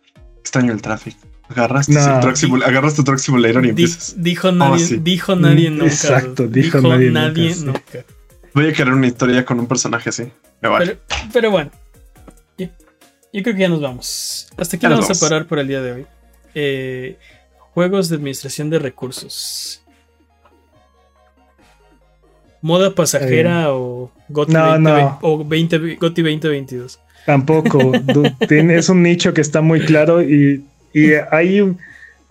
[0.47, 1.19] extraño el tráfico.
[1.49, 1.99] Agarras, tu No.
[2.35, 3.03] simul- agarras tu
[3.63, 4.15] y Di- empiezas.
[4.17, 4.97] dijo nadie, sí.
[4.97, 5.85] dijo nadie nunca.
[5.85, 6.61] exacto, dude.
[6.61, 7.65] dijo nadie nunca, sí.
[7.65, 8.05] nunca.
[8.53, 10.31] Voy a querer una historia con un personaje así.
[10.61, 10.85] Me vale.
[11.07, 11.71] Pero, pero bueno,
[12.57, 12.67] yo,
[13.31, 14.47] yo creo que ya nos vamos.
[14.57, 16.05] Hasta aquí nos vamos a parar por el día de hoy.
[16.55, 17.17] Eh,
[17.73, 19.83] juegos de administración de recursos.
[22.61, 25.19] Moda pasajera o GOTY, No, 20, no.
[25.21, 26.99] o 20, GOTY 2022.
[27.27, 27.91] Tampoco.
[28.49, 30.63] es un nicho que está muy claro y,
[30.93, 31.61] y hay,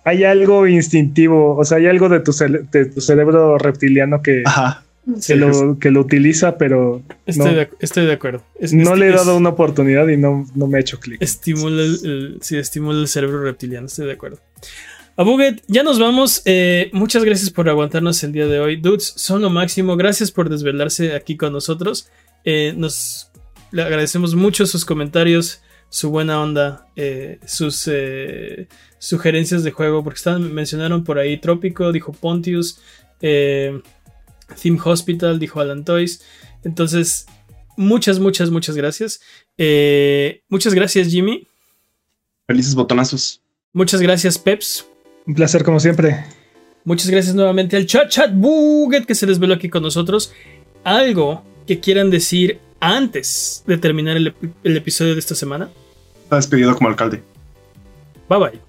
[0.05, 4.43] hay algo instintivo, o sea, hay algo de tu, cere- de tu cerebro reptiliano que,
[4.47, 4.82] Ajá.
[5.05, 8.43] que, Sí, lo, que lo utiliza, pero Estoy, no, de, estoy de acuerdo.
[8.59, 11.20] Es- no le he es- dado una oportunidad y no, no me ha hecho clic.
[11.20, 14.39] Estimula el, el- sí, estimula el cerebro reptiliano, estoy de acuerdo.
[15.18, 16.40] A Buget, ya nos vamos.
[16.47, 18.77] Eh, muchas gracias por aguantarnos el día de hoy.
[18.77, 19.97] Dudes, son lo máximo.
[19.97, 22.09] Gracias por desvelarse aquí con nosotros.
[22.44, 23.31] Eh, nos
[23.71, 28.69] le agradecemos mucho sus comentarios, su buena onda, eh, sus eh,
[28.99, 32.81] sugerencias de juego, porque estaban, mencionaron por ahí Trópico, dijo Pontius,
[33.21, 33.81] eh,
[34.61, 36.23] Theme Hospital, dijo Alan Toys.
[36.65, 37.27] Entonces,
[37.77, 39.21] muchas, muchas, muchas gracias.
[39.59, 41.47] Eh, muchas gracias, Jimmy.
[42.47, 43.41] Felices botonazos.
[43.73, 44.87] Muchas gracias, Peps.
[45.27, 46.25] Un placer como siempre.
[46.85, 50.33] Muchas gracias nuevamente al chat chat Buget que se desveló aquí con nosotros.
[50.85, 54.35] Algo que quieran decir antes de terminar el,
[54.65, 55.69] episodio de esta semana.
[56.24, 57.23] Está despedido como alcalde.
[58.28, 58.61] Bye bye.